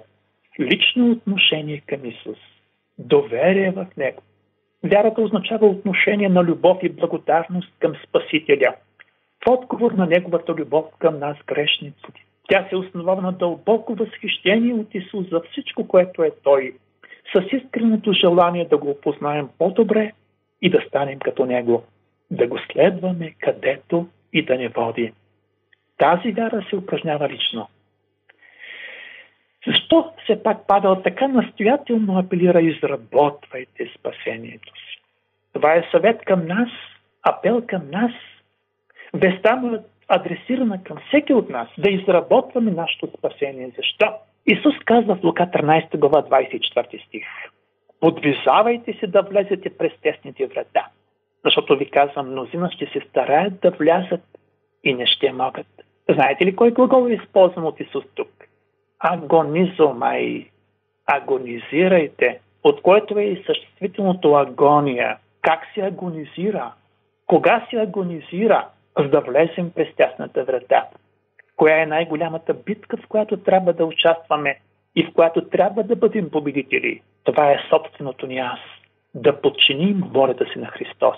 Лично 0.59 1.11
отношение 1.11 1.81
към 1.87 2.05
Исус. 2.05 2.37
Доверие 2.97 3.71
в 3.71 3.87
Него. 3.97 4.21
Вярата 4.83 5.21
означава 5.21 5.67
отношение 5.67 6.29
на 6.29 6.43
любов 6.43 6.77
и 6.83 6.89
благодарност 6.89 7.73
към 7.79 7.93
Спасителя. 8.07 8.75
В 9.45 9.49
отговор 9.49 9.91
на 9.91 10.05
Неговата 10.05 10.53
любов 10.53 10.85
към 10.99 11.19
нас, 11.19 11.37
грешниците. 11.47 12.25
Тя 12.49 12.67
се 12.69 12.75
основава 12.75 13.21
на 13.21 13.31
дълбоко 13.31 13.95
възхищение 13.95 14.73
от 14.73 14.95
Исус 14.95 15.29
за 15.29 15.41
всичко, 15.51 15.87
което 15.87 16.23
е 16.23 16.31
Той, 16.43 16.73
с 17.33 17.43
искреното 17.51 18.13
желание 18.13 18.67
да 18.67 18.77
го 18.77 18.89
опознаем 18.89 19.49
по-добре 19.57 20.11
и 20.61 20.69
да 20.69 20.83
станем 20.87 21.19
като 21.19 21.45
Него, 21.45 21.83
да 22.35 22.47
го 22.47 22.59
следваме 22.71 23.35
където 23.39 24.07
и 24.33 24.45
да 24.45 24.57
не 24.57 24.67
води. 24.67 25.13
Тази 25.97 26.31
вяра 26.31 26.65
се 26.69 26.75
упражнява 26.75 27.29
лично. 27.29 27.67
Защо 29.67 30.11
все 30.23 30.43
пак 30.43 30.57
Павел 30.67 31.01
така 31.01 31.27
настоятелно 31.27 32.17
апелира 32.19 32.61
изработвайте 32.61 33.91
спасението 33.99 34.73
си? 34.73 35.01
Това 35.53 35.73
е 35.73 35.87
съвет 35.91 36.21
към 36.25 36.47
нас, 36.47 36.69
апел 37.23 37.63
към 37.67 37.89
нас. 37.91 38.11
Веста 39.13 39.55
му 39.55 39.83
адресирана 40.07 40.83
към 40.83 40.97
всеки 41.07 41.33
от 41.33 41.49
нас, 41.49 41.67
да 41.77 41.89
изработваме 41.89 42.71
нашето 42.71 43.07
спасение. 43.17 43.71
Защо? 43.77 44.13
Исус 44.47 44.75
казва 44.85 45.15
в 45.15 45.23
Лука 45.23 45.43
13 45.53 45.97
глава 45.97 46.23
24 46.23 47.07
стих. 47.07 47.25
Подвизавайте 47.99 48.93
се 48.99 49.07
да 49.07 49.21
влезете 49.21 49.77
през 49.77 49.91
тесните 50.01 50.47
врата, 50.47 50.87
защото 51.45 51.77
ви 51.77 51.89
казвам, 51.89 52.31
мнозина 52.31 52.71
ще 52.71 52.85
се 52.85 53.07
стараят 53.09 53.59
да 53.62 53.71
влязат 53.71 54.21
и 54.83 54.93
не 54.93 55.05
ще 55.05 55.31
могат. 55.31 55.67
Знаете 56.09 56.45
ли 56.45 56.55
кой 56.55 56.71
глагол 56.71 57.09
е 57.09 57.13
използван 57.13 57.65
от 57.65 57.79
Исус 57.79 58.03
тук? 58.15 58.29
Агонизомай. 59.00 60.47
Агонизирайте, 61.05 62.39
от 62.63 62.81
което 62.81 63.19
е 63.19 63.23
и 63.23 63.43
съществителното 63.45 64.35
агония. 64.35 65.17
Как 65.41 65.59
се 65.73 65.81
агонизира? 65.81 66.73
Кога 67.27 67.67
се 67.69 67.77
агонизира? 67.77 68.67
за 68.97 69.09
да 69.09 69.21
влезем 69.21 69.71
през 69.71 69.95
тясната 69.95 70.43
врата. 70.43 70.88
Коя 71.55 71.81
е 71.81 71.85
най-голямата 71.85 72.53
битка, 72.53 72.97
в 72.97 73.07
която 73.07 73.38
трябва 73.38 73.73
да 73.73 73.85
участваме 73.85 74.59
и 74.95 75.03
в 75.03 75.13
която 75.13 75.50
трябва 75.50 75.83
да 75.83 75.95
бъдем 75.95 76.29
победители? 76.29 77.01
Това 77.23 77.51
е 77.51 77.63
собственото 77.69 78.27
ни 78.27 78.38
аз. 78.38 78.59
Да 79.15 79.41
подчиним 79.41 80.03
волята 80.12 80.45
си 80.53 80.59
на 80.59 80.67
Христос. 80.67 81.15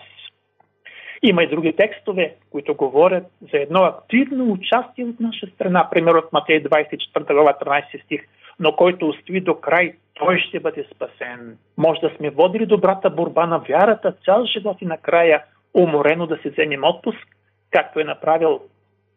Има 1.26 1.44
и 1.44 1.48
други 1.48 1.74
текстове, 1.74 2.36
които 2.52 2.76
говорят 2.76 3.24
за 3.42 3.58
едно 3.58 3.84
активно 3.84 4.52
участие 4.52 5.06
от 5.06 5.20
наша 5.20 5.48
страна. 5.48 5.90
Пример 5.92 6.16
от 6.16 6.34
Матей 6.34 6.64
24 6.64 7.34
глава 7.34 7.54
13 7.62 8.04
стих. 8.04 8.22
Но 8.60 8.76
който 8.76 9.10
устои 9.10 9.42
до 9.42 9.56
край, 9.56 9.94
той 10.14 10.40
ще 10.40 10.60
бъде 10.60 10.86
спасен. 10.96 11.58
Може 11.78 12.02
да 12.02 12.12
сме 12.18 12.30
водили 12.30 12.66
добрата 12.66 13.10
борба 13.10 13.46
на 13.46 13.58
вярата 13.58 14.14
цял 14.26 14.46
живот 14.46 14.78
и 14.82 14.86
накрая 14.86 15.44
уморено 15.74 16.28
да 16.28 16.38
се 16.38 16.50
вземем 16.50 16.84
отпуск 16.84 17.28
както 17.72 18.00
е 18.00 18.04
направил 18.04 18.60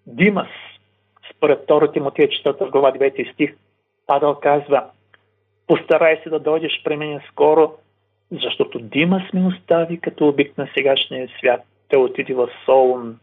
Димас, 0.07 0.49
според 1.35 1.67
2 1.69 1.93
Тимотия 1.93 2.29
4 2.29 2.71
глава 2.71 2.93
9 2.93 3.33
стих. 3.33 3.55
Павел 4.07 4.35
казва, 4.35 4.85
постарай 5.67 6.21
се 6.23 6.31
да 6.31 6.38
дойдеш 6.38 6.83
при 6.85 6.97
мен 6.97 7.21
скоро, 7.33 7.73
защото 8.33 8.79
Димас 8.79 9.33
ми 9.35 9.47
остави 9.47 10.00
като 10.00 10.29
обик 10.29 10.59
на 10.59 10.69
сегашния 10.75 11.29
свят. 11.38 11.61
Те 11.88 11.97
отиде 11.97 12.35
в 12.35 12.49
Солун. 12.64 13.18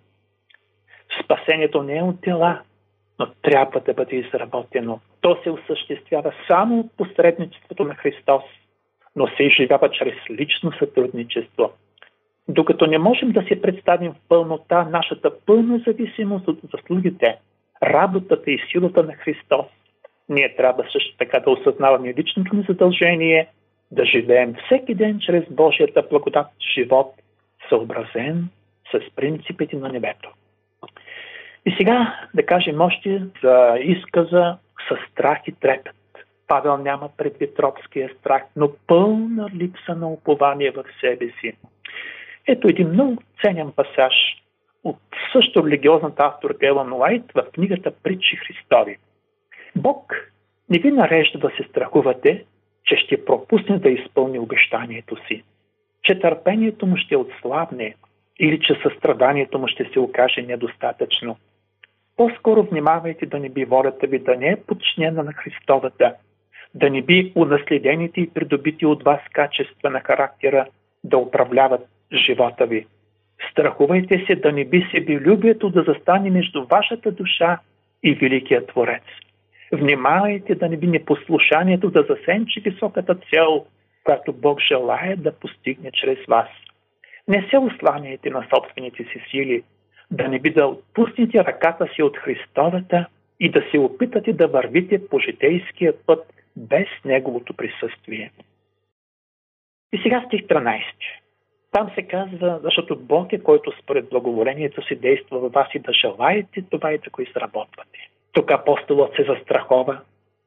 Спасението 1.23 1.83
не 1.83 1.97
е 1.97 2.03
от 2.03 2.21
тела, 2.21 2.61
но 3.19 3.27
трябва 3.41 3.79
да 3.79 3.93
бъде 3.93 4.15
изработено. 4.15 4.99
То 5.21 5.37
се 5.43 5.49
осъществява 5.49 6.33
само 6.47 6.79
от 6.79 6.97
посредничеството 6.97 7.83
на 7.83 7.95
Христос, 7.95 8.43
но 9.15 9.27
се 9.27 9.43
изживява 9.43 9.91
чрез 9.91 10.15
лично 10.29 10.71
сътрудничество– 10.71 11.71
докато 12.47 12.87
не 12.87 12.97
можем 12.97 13.31
да 13.31 13.41
си 13.41 13.61
представим 13.61 14.11
в 14.11 14.27
пълнота 14.29 14.83
нашата 14.83 15.31
пълна 15.45 15.81
зависимост 15.87 16.47
от 16.47 16.59
заслугите, 16.73 17.37
работата 17.83 18.51
и 18.51 18.59
силата 18.71 19.03
на 19.03 19.13
Христос, 19.13 19.65
ние 20.29 20.55
трябва 20.55 20.83
също 20.91 21.17
така 21.17 21.39
да 21.39 21.51
осъзнаваме 21.51 22.13
личното 22.13 22.55
ни 22.55 22.65
задължение 22.67 23.47
да 23.91 24.05
живеем 24.05 24.55
всеки 24.65 24.95
ден 24.95 25.19
чрез 25.19 25.43
Божията 25.51 26.03
благодат 26.09 26.47
живот, 26.75 27.13
съобразен 27.69 28.49
с 28.91 29.15
принципите 29.15 29.75
на 29.75 29.89
небето. 29.89 30.29
И 31.65 31.75
сега 31.77 32.19
да 32.33 32.45
кажем 32.45 32.81
още 32.81 33.21
за 33.43 33.77
изказа 33.79 34.57
със 34.87 34.99
страх 35.11 35.39
и 35.47 35.51
трепет. 35.51 35.95
Павел 36.47 36.77
няма 36.77 37.09
предвид 37.17 37.59
робския 37.59 38.09
страх, 38.19 38.43
но 38.55 38.71
пълна 38.87 39.49
липса 39.55 39.95
на 39.95 40.07
упование 40.07 40.71
в 40.71 40.83
себе 41.01 41.31
си. 41.41 41.53
Ето 42.47 42.67
един 42.67 42.89
много 42.89 43.17
ценен 43.41 43.71
пасаж 43.71 44.13
от 44.83 44.99
също 45.31 45.65
религиозната 45.65 46.23
авторка 46.23 46.67
Елан 46.67 46.93
Уайт 46.93 47.23
в 47.35 47.43
книгата 47.53 47.91
Притчи 48.03 48.35
Христови. 48.35 48.97
Бог 49.75 50.13
не 50.69 50.79
ви 50.79 50.91
нарежда 50.91 51.39
да 51.39 51.51
се 51.57 51.63
страхувате, 51.69 52.45
че 52.83 52.95
ще 52.97 53.25
пропусне 53.25 53.79
да 53.79 53.89
изпълни 53.89 54.39
обещанието 54.39 55.15
си, 55.27 55.43
че 56.05 56.19
търпението 56.19 56.85
му 56.85 56.97
ще 56.97 57.15
отслабне 57.15 57.95
или 58.39 58.59
че 58.59 58.79
състраданието 58.83 59.59
му 59.59 59.67
ще 59.67 59.89
се 59.93 59.99
окаже 59.99 60.41
недостатъчно. 60.41 61.37
По-скоро 62.17 62.63
внимавайте 62.63 63.25
да 63.25 63.39
не 63.39 63.49
би 63.49 63.65
волята 63.65 64.07
ви 64.07 64.19
да 64.19 64.35
не 64.35 64.47
е 64.47 64.61
подчинена 64.67 65.23
на 65.23 65.33
Христовата, 65.33 66.15
да 66.75 66.89
не 66.89 67.01
би 67.01 67.31
унаследените 67.35 68.21
и 68.21 68.29
придобити 68.29 68.85
от 68.85 69.03
вас 69.03 69.19
качества 69.33 69.89
на 69.89 69.99
характера 69.99 70.65
да 71.03 71.17
управляват 71.17 71.87
живота 72.13 72.65
ви. 72.65 72.85
Страхувайте 73.51 74.23
се 74.27 74.35
да 74.35 74.51
не 74.51 74.65
би 74.65 74.87
себелюбието 74.91 75.69
да 75.69 75.83
застане 75.83 76.29
между 76.29 76.65
вашата 76.65 77.11
душа 77.11 77.59
и 78.03 78.13
Великия 78.13 78.65
Творец. 78.65 79.03
Внимавайте 79.71 80.55
да 80.55 80.69
не 80.69 80.77
би 80.77 80.87
непослушанието 80.87 81.89
да 81.89 82.05
засенчи 82.09 82.59
високата 82.59 83.15
цел, 83.15 83.65
която 84.05 84.33
Бог 84.33 84.61
желая 84.61 85.17
да 85.17 85.31
постигне 85.31 85.91
чрез 85.91 86.17
вас. 86.27 86.47
Не 87.27 87.47
се 87.49 87.57
осланяйте 87.57 88.29
на 88.29 88.47
собствените 88.55 89.03
си 89.03 89.21
сили, 89.31 89.63
да 90.11 90.27
не 90.27 90.39
би 90.39 90.49
да 90.49 90.67
отпуснете 90.67 91.45
ръката 91.45 91.87
си 91.95 92.03
от 92.03 92.17
Христовата 92.17 93.05
и 93.39 93.51
да 93.51 93.63
се 93.71 93.79
опитате 93.79 94.33
да 94.33 94.47
вървите 94.47 95.07
по 95.07 95.19
житейския 95.19 95.93
път 96.05 96.33
без 96.55 96.87
Неговото 97.05 97.53
присъствие. 97.53 98.31
И 99.93 100.01
сега 100.03 100.23
стих 100.27 100.41
13. 100.41 100.83
Там 101.71 101.91
се 101.95 102.01
казва, 102.01 102.59
защото 102.63 102.99
Бог 102.99 103.33
е, 103.33 103.39
който 103.39 103.71
според 103.83 104.09
благоволението 104.09 104.81
си 104.87 104.95
действа 104.95 105.39
във 105.39 105.51
вас 105.51 105.67
и 105.75 105.79
да 105.79 105.93
желаете 105.93 106.63
това 106.71 106.93
и 106.93 106.97
да 106.97 107.09
го 107.09 107.21
изработвате. 107.21 108.09
Тук 108.31 108.51
апостолът 108.51 109.15
се 109.15 109.23
застрахова 109.23 110.01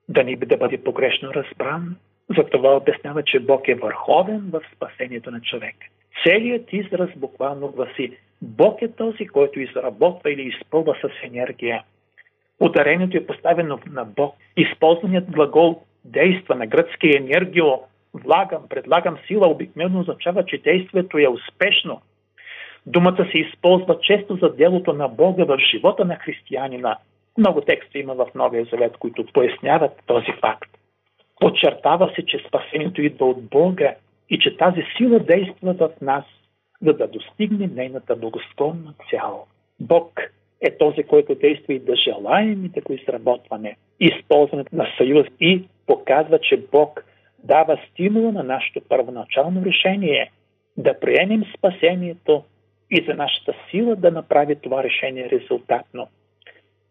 да 0.09 0.25
ни 0.25 0.37
да 0.37 0.57
бъде 0.57 0.85
погрешно 0.85 1.35
разбран. 1.35 1.97
Затова 2.37 2.77
обяснява, 2.77 3.23
че 3.23 3.41
Бог 3.41 3.69
е 3.69 3.75
върховен 3.75 4.51
в 4.53 4.61
спасението 4.77 5.31
на 5.31 5.41
човек. 5.41 5.77
Целият 6.25 6.73
израз 6.73 7.11
буквално 7.17 7.69
гласи 7.69 8.17
Бог 8.43 8.83
е 8.83 8.93
този, 8.93 9.27
който 9.27 9.61
изработва 9.61 10.31
или 10.31 10.43
изпълва 10.43 10.97
с 11.03 11.27
енергия. 11.27 11.83
Ударението 12.61 13.17
е 13.17 13.27
поставено 13.27 13.79
на 13.91 14.05
Бог. 14.05 14.35
Използваният 14.57 15.31
глагол 15.31 15.83
действа 16.05 16.55
на 16.55 16.67
гръцки 16.67 17.17
енергио, 17.17 17.67
влагам, 18.15 18.69
предлагам 18.69 19.19
сила, 19.27 19.49
обикновено 19.49 20.01
означава, 20.01 20.45
че 20.45 20.59
действието 20.59 21.19
е 21.19 21.29
успешно. 21.29 22.01
Думата 22.87 23.27
се 23.33 23.39
използва 23.39 24.01
често 24.01 24.37
за 24.37 24.55
делото 24.55 24.93
на 24.93 25.09
Бога 25.09 25.45
в 25.45 25.59
живота 25.59 26.05
на 26.05 26.17
християнина. 26.17 26.97
Много 27.39 27.61
текста 27.61 27.99
има 27.99 28.15
в 28.15 28.27
Новия 28.35 28.65
Завет, 28.65 28.97
които 28.97 29.27
поясняват 29.33 30.03
този 30.07 30.33
факт. 30.41 30.78
Подчертава 31.41 32.13
се, 32.15 32.27
че 32.27 32.45
спасението 32.49 33.03
идва 33.03 33.27
от 33.27 33.45
Бога 33.45 33.95
и 34.31 34.39
че 34.39 34.57
тази 34.57 34.85
сила 34.97 35.19
действа 35.21 35.75
в 35.75 35.91
нас, 36.01 36.25
за 36.83 36.93
да 36.93 37.09
достигне 37.09 37.67
нейната 37.67 38.17
благосклонна 38.17 38.95
цяло. 39.11 39.47
Бог 39.81 40.21
е 40.61 40.79
този, 40.79 41.03
който 41.03 41.35
действа 41.35 41.75
и 41.75 41.79
да 41.79 41.97
желаем 41.97 42.65
и 42.65 42.69
да 42.69 42.81
го 42.81 42.93
изработваме. 42.93 43.77
Използването 44.01 44.77
на 44.77 44.87
съюз 44.97 45.27
и 45.41 45.65
показва, 45.87 46.39
че 46.39 46.57
Бог 46.73 47.05
дава 47.45 47.79
стимула 47.91 48.33
на 48.33 48.43
нашето 48.43 48.81
първоначално 48.89 49.65
решение 49.65 50.31
да 50.77 51.01
приемем 51.01 51.45
спасението 51.59 52.45
и 52.91 53.05
за 53.09 53.15
нашата 53.15 53.55
сила 53.71 53.97
да 53.97 54.11
направи 54.11 54.57
това 54.57 54.83
решение 54.83 55.31
резултатно. 55.31 56.09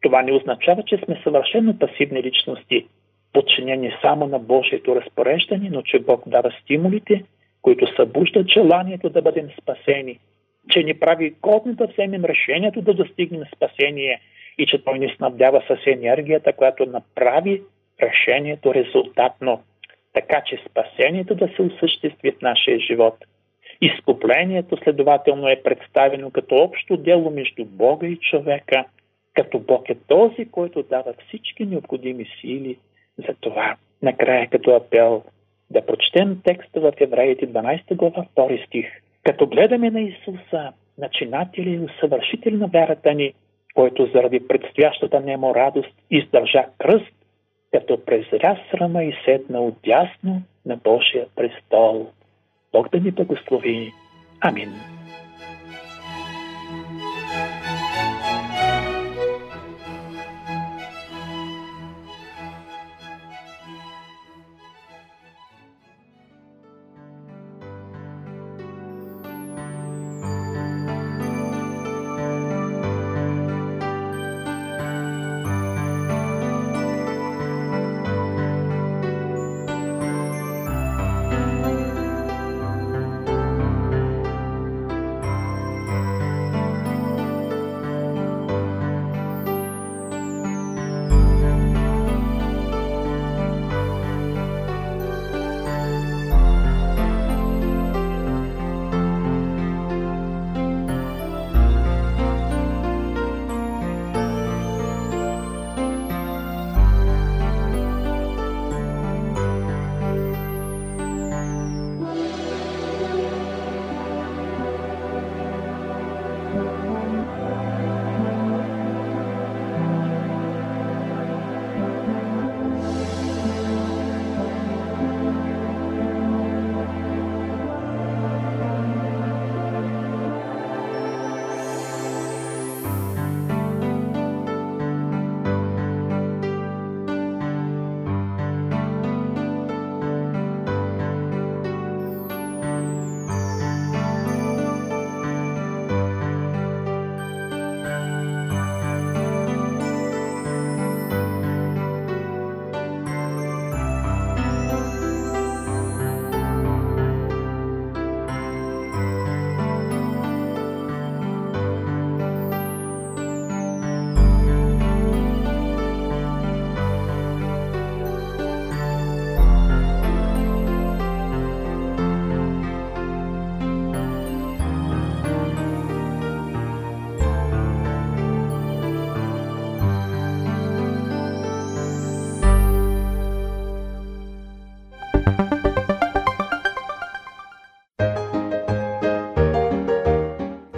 Това 0.02 0.22
не 0.22 0.34
означава, 0.34 0.84
че 0.84 0.98
сме 0.98 1.22
съвършено 1.24 1.80
пасивни 1.80 2.24
личности, 2.24 2.88
подчинени 3.34 3.94
само 4.02 4.28
на 4.28 4.40
Божието 4.40 4.96
разпореждане, 4.96 5.70
но 5.70 5.82
че 5.82 6.00
Бог 6.00 6.24
дава 6.28 6.52
стимулите, 6.62 7.24
които 7.62 7.96
събуждат 7.96 8.48
желанието 8.48 9.10
да 9.10 9.22
бъдем 9.22 9.50
спасени, 9.62 10.20
че 10.70 10.84
ни 10.84 10.94
прави 10.94 11.36
годно 11.42 11.74
да 11.74 11.88
вземем 11.88 12.26
решението 12.26 12.82
да 12.82 12.94
достигнем 12.94 13.44
спасение 13.56 14.22
и 14.58 14.66
че 14.66 14.84
Той 14.84 15.00
ни 15.00 15.14
снабдява 15.18 15.64
с 15.68 15.88
енергията, 15.88 16.54
която 16.54 16.86
направи 16.86 17.62
решението 18.02 18.74
резултатно, 18.74 19.64
така 20.14 20.42
че 20.46 20.64
спасението 20.70 21.36
да 21.36 21.50
се 21.56 21.62
осъществи 21.62 22.32
в 22.32 22.42
нашия 22.42 22.80
живот. 22.80 23.16
Изкуплението 23.82 24.78
следователно 24.78 25.50
е 25.50 25.64
представено 25.64 26.32
като 26.32 26.56
общо 26.56 26.98
дело 26.98 27.32
между 27.32 27.66
Бога 27.66 28.08
и 28.08 28.18
човека, 28.18 28.86
като 29.34 29.60
Бог 29.60 29.90
е 29.90 29.96
този, 30.08 30.46
който 30.52 30.84
дава 30.84 31.14
всички 31.28 31.66
необходими 31.66 32.26
сили 32.42 32.78
за 33.18 33.34
това. 33.42 33.76
Накрая 34.02 34.50
като 34.50 34.76
апел 34.76 35.24
да 35.70 35.86
прочетем 35.86 36.42
текста 36.44 36.80
в 36.80 36.94
Евреите 37.00 37.48
12 37.48 37.96
глава 37.96 38.26
2 38.38 38.68
стих. 38.68 38.86
Като 39.24 39.48
гледаме 39.48 39.90
на 39.90 40.02
Исуса, 40.02 40.74
начинатели 40.98 41.70
и 41.70 41.80
усъвършители 41.80 42.58
на 42.58 42.68
вярата 42.68 43.14
ни, 43.14 43.34
който 43.76 44.10
заради 44.14 44.48
предстоящата 44.48 45.20
немо 45.20 45.56
радост 45.56 45.96
издържа 46.12 46.66
кръст, 46.78 47.14
като 47.72 48.06
презря 48.06 48.60
срама 48.72 49.04
и 49.04 49.14
седна 49.26 49.62
отясно 49.62 50.42
на 50.66 50.78
Божия 50.78 51.26
престол. 51.36 52.08
Бог 52.72 52.90
да 52.90 53.00
ни 53.00 53.12
благослови. 53.12 53.92
Амин. 54.42 54.97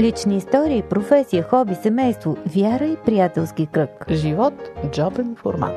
Лични 0.10 0.38
истории, 0.38 0.84
професия, 0.89 1.43
хоби, 1.43 1.76
семейство, 1.76 2.38
вяра 2.56 2.86
и 2.86 2.95
приятелски 3.06 3.65
кръг. 3.65 3.89
Живот– 4.12 4.54
джобен 4.91 5.36
формат. 5.36 5.76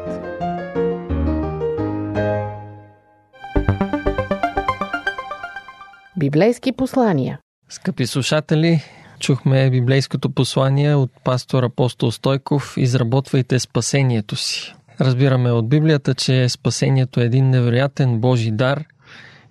Библейски 6.16 6.72
послания 6.72 7.38
Скъпи 7.68 8.06
слушатели, 8.06 8.80
чухме 9.18 9.70
библейското 9.70 10.30
послание 10.30 10.94
от 10.94 11.10
пастор 11.24 11.62
апостол 11.62 12.10
Стойков 12.10 12.74
«Изработвайте 12.76 13.58
спасението 13.58 14.36
си». 14.36 14.74
Разбираме 15.00 15.50
от 15.50 15.68
Библията, 15.68 16.14
че 16.14 16.48
спасението 16.48 17.20
е 17.20 17.24
един 17.24 17.50
невероятен 17.50 18.20
Божий 18.20 18.50
дар 18.50 18.84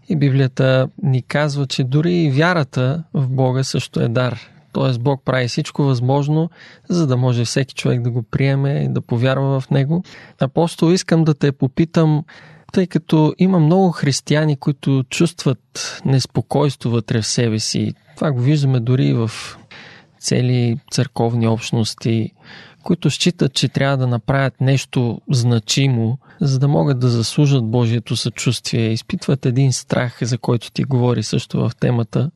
и 0.09 0.15
Библията 0.15 0.87
ни 1.03 1.21
казва, 1.21 1.67
че 1.67 1.83
дори 1.83 2.13
и 2.13 2.31
вярата 2.31 3.03
в 3.13 3.29
Бога 3.29 3.63
също 3.63 3.99
е 3.99 4.07
дар. 4.07 4.39
Тоест 4.71 5.01
Бог 5.01 5.21
прави 5.25 5.47
всичко 5.47 5.83
възможно, 5.83 6.49
за 6.89 7.07
да 7.07 7.17
може 7.17 7.45
всеки 7.45 7.75
човек 7.75 8.01
да 8.01 8.11
го 8.11 8.23
приеме 8.23 8.69
и 8.69 8.93
да 8.93 9.01
повярва 9.01 9.59
в 9.59 9.69
него. 9.69 10.03
Апостол, 10.39 10.91
искам 10.91 11.23
да 11.23 11.33
те 11.33 11.51
попитам, 11.51 12.23
тъй 12.71 12.87
като 12.87 13.33
има 13.37 13.59
много 13.59 13.91
християни, 13.91 14.57
които 14.57 15.03
чувстват 15.09 16.01
неспокойство 16.05 16.89
вътре 16.89 17.21
в 17.21 17.27
себе 17.27 17.59
си. 17.59 17.93
Това 18.15 18.31
го 18.31 18.39
виждаме 18.39 18.79
дори 18.79 19.13
в 19.13 19.31
цели 20.19 20.79
църковни 20.91 21.47
общности, 21.47 22.31
които 22.83 23.09
считат, 23.09 23.53
че 23.53 23.69
трябва 23.69 23.97
да 23.97 24.07
направят 24.07 24.61
нещо 24.61 25.21
значимо, 25.31 26.17
за 26.41 26.59
да 26.59 26.67
могат 26.67 26.99
да 26.99 27.09
заслужат 27.09 27.65
Божието 27.65 28.15
съчувствие. 28.15 28.87
Изпитват 28.87 29.45
един 29.45 29.73
страх, 29.73 30.17
за 30.21 30.37
който 30.37 30.71
ти 30.71 30.83
говори 30.83 31.23
също 31.23 31.59
в 31.59 31.71
темата. 31.79 32.31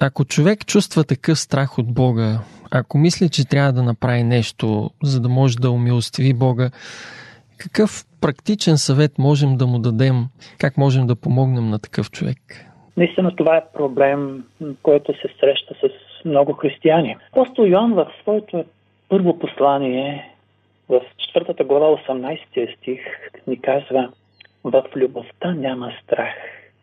Ако 0.00 0.24
човек 0.24 0.66
чувства 0.66 1.04
такъв 1.04 1.38
страх 1.38 1.78
от 1.78 1.94
Бога, 1.94 2.38
ако 2.70 2.98
мисли, 2.98 3.28
че 3.28 3.48
трябва 3.48 3.72
да 3.72 3.82
направи 3.82 4.22
нещо, 4.22 4.90
за 5.02 5.20
да 5.20 5.28
може 5.28 5.56
да 5.56 5.70
умилостиви 5.70 6.34
Бога, 6.34 6.70
какъв 7.58 8.04
практичен 8.20 8.78
съвет 8.78 9.18
можем 9.18 9.56
да 9.56 9.66
му 9.66 9.78
дадем? 9.78 10.24
Как 10.58 10.76
можем 10.76 11.06
да 11.06 11.16
помогнем 11.16 11.70
на 11.70 11.78
такъв 11.78 12.10
човек? 12.10 12.38
Наистина 12.96 13.36
това 13.36 13.56
е 13.56 13.72
проблем, 13.74 14.44
който 14.82 15.12
се 15.12 15.28
среща 15.40 15.74
с 15.74 16.24
много 16.24 16.52
християни. 16.52 17.16
Апостол 17.32 17.62
Йоан 17.62 17.94
в 17.94 18.06
своето 18.22 18.64
първо 19.08 19.38
послание, 19.38 20.34
в 20.88 21.00
четвъртата 21.18 21.64
глава 21.64 21.86
18 21.86 22.76
стих, 22.76 23.00
ни 23.46 23.60
казва 23.60 24.10
В 24.64 24.84
любовта 24.96 25.54
няма 25.54 25.92
страх, 26.04 26.34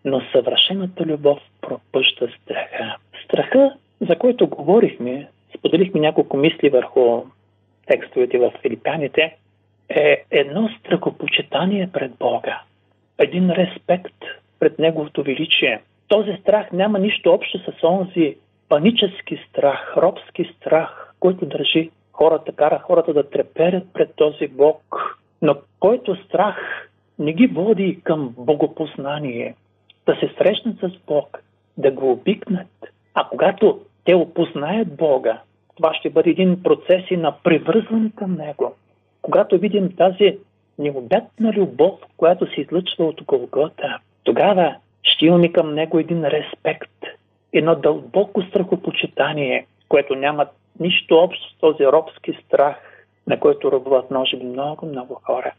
но 0.08 0.22
съвършената 0.32 1.06
любов 1.06 1.40
пропъща 1.62 2.28
страха. 2.42 2.96
Страха, 3.26 3.74
за 4.02 4.16
който 4.16 4.48
говорихме, 4.48 5.28
споделихме 5.58 6.00
няколко 6.00 6.38
мисли 6.38 6.70
върху 6.70 7.24
текстовете 7.88 8.38
в 8.38 8.52
Филипяните, 8.62 9.36
е 9.90 10.24
едно 10.32 10.70
страхопочитание 10.80 11.90
пред 11.94 12.12
Бога, 12.20 12.62
един 13.18 13.52
респект 13.52 14.16
пред 14.60 14.80
Неговото 14.80 15.24
величие. 15.24 15.82
Този 16.08 16.34
страх 16.42 16.72
няма 16.72 17.00
нищо 17.00 17.34
общо 17.34 17.60
с 17.60 17.84
онзи 17.84 18.36
панически 18.70 19.40
страх, 19.50 19.94
робски 19.98 20.54
страх, 20.58 21.14
който 21.20 21.46
държи 21.46 21.90
хората, 22.14 22.52
кара 22.52 22.80
хората 22.80 23.14
да 23.14 23.30
треперят 23.30 23.94
пред 23.94 24.16
този 24.16 24.48
Бог, 24.48 24.84
но 25.42 25.56
който 25.80 26.16
страх 26.16 26.88
не 27.20 27.34
ги 27.34 27.48
води 27.48 28.00
към 28.04 28.34
богопознание, 28.38 29.56
да 30.08 30.16
се 30.16 30.34
срещнат 30.38 30.80
с 30.80 30.90
Бог, 31.08 31.44
да 31.78 31.92
го 31.92 32.12
обикнат. 32.12 32.68
А 33.14 33.28
когато 33.30 33.80
те 34.06 34.16
опознаят 34.16 34.96
Бога, 34.96 35.42
това 35.76 35.94
ще 35.94 36.10
бъде 36.10 36.30
един 36.30 36.64
процес 36.64 37.04
и 37.12 37.18
на 37.18 37.36
привързване 37.44 38.12
към 38.16 38.34
Него. 38.34 38.76
Когато 39.22 39.58
видим 39.58 39.96
тази 39.98 40.38
необятна 40.80 41.54
любов, 41.54 42.00
която 42.18 42.54
се 42.54 42.62
излъчва 42.62 43.06
от 43.06 43.24
Голгота, 43.24 44.00
тогава 44.24 44.76
ще 45.04 45.26
имаме 45.26 45.52
към 45.52 45.74
Него 45.74 46.00
един 46.00 46.26
респект, 46.26 46.92
едно 47.54 47.76
дълбоко 47.76 48.42
страхопочитание, 48.42 49.66
което 49.90 50.16
няма 50.16 50.46
нищо 50.80 51.16
общо 51.16 51.50
с 51.50 51.60
този 51.60 51.86
робски 51.86 52.40
страх, 52.46 52.76
на 53.28 53.40
който 53.40 53.72
робуват 53.72 54.12
може 54.12 54.38
би 54.38 54.46
много, 54.46 54.86
много 54.86 55.20
хора. 55.24 55.54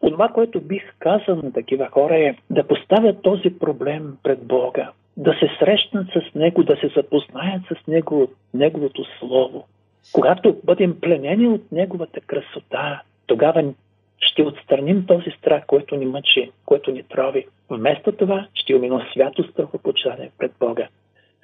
Това, 0.00 0.28
което 0.28 0.60
бих 0.60 0.82
казал 0.98 1.36
на 1.36 1.52
такива 1.52 1.86
хора 1.86 2.16
е 2.16 2.36
да 2.50 2.66
поставят 2.66 3.22
този 3.22 3.58
проблем 3.58 4.16
пред 4.22 4.46
Бога, 4.46 4.92
да 5.16 5.32
се 5.32 5.50
срещнат 5.58 6.06
с 6.08 6.34
Него, 6.34 6.62
да 6.62 6.76
се 6.76 6.88
запознаят 6.96 7.62
с 7.62 7.86
Него, 7.86 8.28
Неговото 8.54 9.04
Слово. 9.18 9.66
Когато 10.12 10.56
бъдем 10.64 11.00
пленени 11.00 11.48
от 11.48 11.72
Неговата 11.72 12.20
красота, 12.20 13.02
тогава 13.26 13.72
ще 14.20 14.42
отстраним 14.42 15.06
този 15.06 15.30
страх, 15.30 15.66
който 15.66 15.96
ни 15.96 16.06
мъчи, 16.06 16.50
който 16.66 16.90
ни 16.90 17.02
трови. 17.02 17.46
Вместо 17.70 18.12
това 18.12 18.46
ще 18.54 18.72
имаме 18.72 19.06
свято 19.12 19.44
страхопочитание 19.44 20.30
пред 20.38 20.52
Бога. 20.60 20.88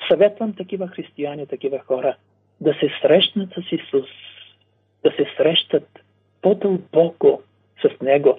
Съветвам 0.09 0.55
такива 0.55 0.89
християни, 0.89 1.47
такива 1.47 1.79
хора 1.79 2.17
да 2.61 2.75
се 2.75 2.91
срещнат 3.03 3.51
с 3.51 3.73
Исус, 3.73 4.09
да 5.05 5.11
се 5.11 5.27
срещат 5.37 5.89
по-дълбоко 6.43 7.43
с 7.83 8.01
Него. 8.03 8.39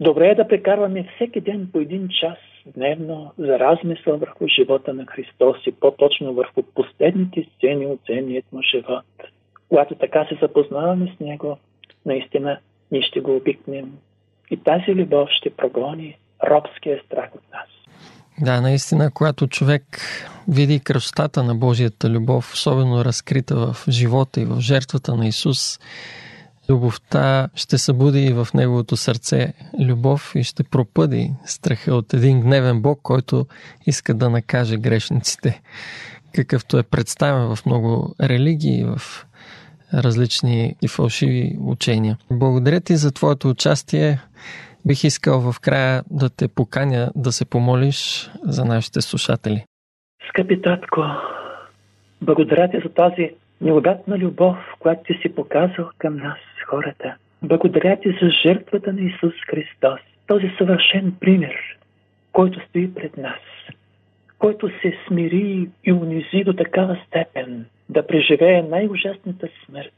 Добре 0.00 0.28
е 0.28 0.34
да 0.34 0.48
прекарваме 0.48 1.08
всеки 1.14 1.40
ден 1.40 1.68
по 1.72 1.78
един 1.80 2.08
час 2.20 2.38
дневно 2.66 3.32
за 3.38 3.58
размисъл 3.58 4.18
върху 4.18 4.48
живота 4.48 4.94
на 4.94 5.06
Христос 5.06 5.56
и 5.66 5.72
по-точно 5.72 6.34
върху 6.34 6.62
последните 6.62 7.46
сцени 7.56 7.86
от 7.86 8.00
земният 8.10 8.52
му 8.52 8.62
живот. 8.62 9.04
Когато 9.68 9.94
така 9.94 10.26
се 10.28 10.38
запознаваме 10.42 11.14
с 11.16 11.20
Него, 11.20 11.58
наистина 12.06 12.58
ние 12.92 13.02
ще 13.02 13.20
го 13.20 13.36
обикнем 13.36 13.92
и 14.50 14.56
тази 14.56 14.94
любов 14.94 15.28
ще 15.30 15.50
прогони 15.50 16.16
робския 16.44 17.02
страх 17.06 17.30
от 17.34 17.52
нас. 17.52 17.68
Да, 18.40 18.60
наистина, 18.60 19.10
когато 19.14 19.46
човек 19.46 19.82
види 20.48 20.80
красотата 20.80 21.42
на 21.42 21.54
Божията 21.54 22.10
любов, 22.10 22.52
особено 22.52 23.04
разкрита 23.04 23.56
в 23.56 23.76
живота 23.90 24.40
и 24.40 24.44
в 24.44 24.60
жертвата 24.60 25.14
на 25.14 25.26
Исус, 25.26 25.78
любовта 26.70 27.48
ще 27.54 27.78
събуди 27.78 28.32
в 28.32 28.48
неговото 28.54 28.96
сърце 28.96 29.52
любов 29.80 30.32
и 30.34 30.44
ще 30.44 30.64
пропъди 30.64 31.30
страха 31.44 31.94
от 31.94 32.14
един 32.14 32.40
гневен 32.40 32.82
Бог, 32.82 33.00
който 33.02 33.46
иска 33.86 34.14
да 34.14 34.30
накаже 34.30 34.76
грешниците, 34.76 35.60
какъвто 36.34 36.78
е 36.78 36.82
представен 36.82 37.56
в 37.56 37.66
много 37.66 38.14
религии, 38.20 38.84
в 38.84 39.26
различни 39.94 40.76
и 40.82 40.88
фалшиви 40.88 41.56
учения. 41.60 42.18
Благодаря 42.30 42.80
ти 42.80 42.96
за 42.96 43.12
твоето 43.12 43.48
участие. 43.48 44.18
Бих 44.86 45.04
искал 45.04 45.52
в 45.52 45.60
края 45.60 46.02
да 46.10 46.30
те 46.30 46.48
поканя 46.48 47.10
да 47.16 47.32
се 47.32 47.44
помолиш 47.44 48.30
за 48.42 48.64
нашите 48.64 49.00
слушатели. 49.00 49.64
Скъпи 50.28 50.62
татко, 50.62 51.00
благодаря 52.22 52.70
ти 52.70 52.76
за 52.84 52.94
тази 52.94 53.30
необятна 53.60 54.18
любов, 54.18 54.56
която 54.78 55.02
ти 55.02 55.14
си 55.22 55.34
показал 55.34 55.90
към 55.98 56.16
нас, 56.16 56.38
хората. 56.66 57.14
Благодаря 57.42 57.96
ти 58.00 58.18
за 58.22 58.30
жертвата 58.30 58.92
на 58.92 59.00
Исус 59.00 59.34
Христос, 59.50 60.00
този 60.26 60.50
съвършен 60.58 61.14
пример, 61.20 61.78
който 62.32 62.60
стои 62.68 62.94
пред 62.94 63.16
нас, 63.16 63.40
който 64.38 64.68
се 64.68 64.98
смири 65.06 65.68
и 65.84 65.92
унизи 65.92 66.44
до 66.44 66.52
такава 66.52 66.98
степен 67.06 67.66
да 67.88 68.06
преживее 68.06 68.62
най-ужасната 68.62 69.48
смърт, 69.64 69.94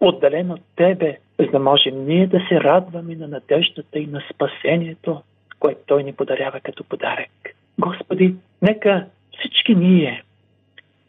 отдален 0.00 0.50
от 0.50 0.60
Тебе, 0.76 1.16
за 1.38 1.46
да 1.46 1.58
можем 1.58 2.04
ние 2.06 2.26
да 2.26 2.40
се 2.48 2.60
радваме 2.60 3.14
на 3.14 3.28
надеждата 3.28 3.98
и 3.98 4.06
на 4.06 4.22
спасението, 4.34 5.22
което 5.60 5.80
Той 5.86 6.02
ни 6.02 6.12
подарява 6.12 6.60
като 6.60 6.84
подарък. 6.84 7.30
Господи, 7.78 8.34
нека 8.62 9.06
всички 9.38 9.74
ние 9.74 10.22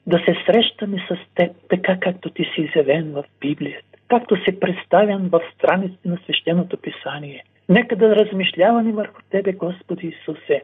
да 0.09 0.19
се 0.19 0.35
срещаме 0.45 1.05
с 1.09 1.17
Теб, 1.35 1.51
така 1.69 1.97
както 1.99 2.29
Ти 2.29 2.43
си 2.43 2.61
изявен 2.61 3.11
в 3.11 3.23
Библията, 3.41 3.97
както 4.07 4.43
се 4.43 4.59
представям 4.59 5.29
в 5.31 5.41
страниците 5.55 6.09
на 6.09 6.17
Свещеното 6.23 6.77
Писание. 6.77 7.43
Нека 7.69 7.95
да 7.95 8.15
размишляваме 8.15 8.91
върху 8.91 9.21
Тебе, 9.29 9.51
Господи 9.51 10.07
Исусе, 10.07 10.63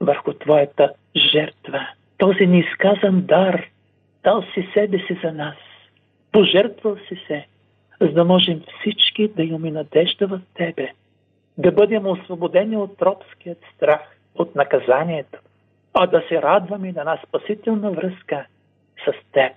върху 0.00 0.32
Твоята 0.32 0.92
жертва, 1.16 1.88
този 2.18 2.46
неизказан 2.46 3.22
дар, 3.26 3.66
дал 4.24 4.42
си 4.42 4.68
себе 4.74 4.98
си 4.98 5.18
за 5.24 5.32
нас, 5.32 5.56
пожертвал 6.32 6.96
си 7.08 7.20
се, 7.26 7.46
за 8.00 8.08
да 8.08 8.24
можем 8.24 8.62
всички 8.80 9.28
да 9.28 9.42
имаме 9.42 9.70
надежда 9.70 10.26
в 10.26 10.40
Тебе, 10.54 10.92
да 11.58 11.72
бъдем 11.72 12.06
освободени 12.06 12.76
от 12.76 13.02
робският 13.02 13.58
страх, 13.76 14.00
от 14.34 14.54
наказанието, 14.54 15.38
а 15.94 16.06
да 16.06 16.22
се 16.28 16.42
радваме 16.42 16.92
на 16.92 17.00
една 17.00 17.18
спасителна 17.28 17.90
връзка 17.90 18.46
с 19.04 19.32
Теб, 19.32 19.52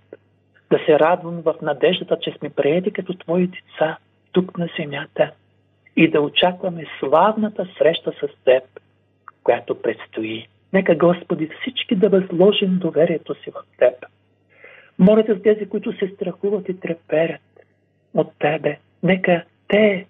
да 0.71 0.79
се 0.85 0.99
радвам 0.99 1.41
в 1.41 1.55
надеждата, 1.61 2.17
че 2.21 2.35
сме 2.39 2.49
приети 2.49 2.91
като 2.91 3.13
Твои 3.13 3.47
деца 3.47 3.97
тук 4.31 4.57
на 4.57 4.69
земята 4.79 5.31
и 5.95 6.11
да 6.11 6.21
очакваме 6.21 6.85
славната 6.99 7.67
среща 7.77 8.11
с 8.11 8.43
Теб, 8.45 8.63
която 9.43 9.81
предстои. 9.81 10.47
Нека, 10.73 10.95
Господи, 10.95 11.49
всички 11.61 11.95
да 11.95 12.09
възложим 12.09 12.77
доверието 12.79 13.35
си 13.35 13.51
в 13.51 13.77
Теб. 13.77 13.93
Моля 14.99 15.25
те 15.25 15.33
за 15.33 15.41
тези, 15.41 15.69
които 15.69 15.97
се 15.97 16.07
страхуват 16.07 16.69
и 16.69 16.79
треперят 16.79 17.41
от 18.13 18.31
Тебе. 18.39 18.77
Нека 19.03 19.43
те 19.67 20.05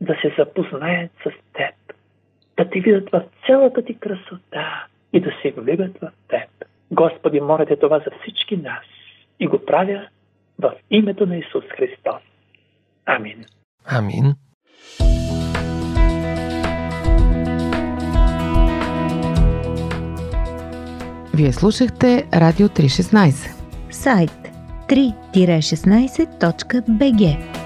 да 0.00 0.14
се 0.22 0.34
запознаят 0.38 1.10
с 1.24 1.30
Теб, 1.52 1.74
да 2.56 2.70
Ти 2.70 2.80
видят 2.80 3.10
в 3.10 3.22
цялата 3.46 3.84
Ти 3.84 3.98
красота 3.98 4.86
и 5.12 5.20
да 5.20 5.30
се 5.42 5.50
влюбят 5.50 5.98
в 5.98 6.10
Теб. 6.28 6.55
Господи, 6.90 7.40
моля 7.40 7.66
те 7.66 7.76
това 7.76 7.98
за 7.98 8.10
всички 8.20 8.56
нас 8.56 8.84
и 9.40 9.46
го 9.46 9.58
правя 9.66 10.08
в 10.58 10.72
името 10.90 11.26
на 11.26 11.36
Исус 11.36 11.64
Христос. 11.76 12.22
Амин. 13.06 13.44
Амин. 13.84 14.34
Вие 21.34 21.52
слушахте 21.52 22.28
Радио 22.34 22.68
316. 22.68 23.56
Сайт 23.90 24.30
3-16.bg 24.88 27.65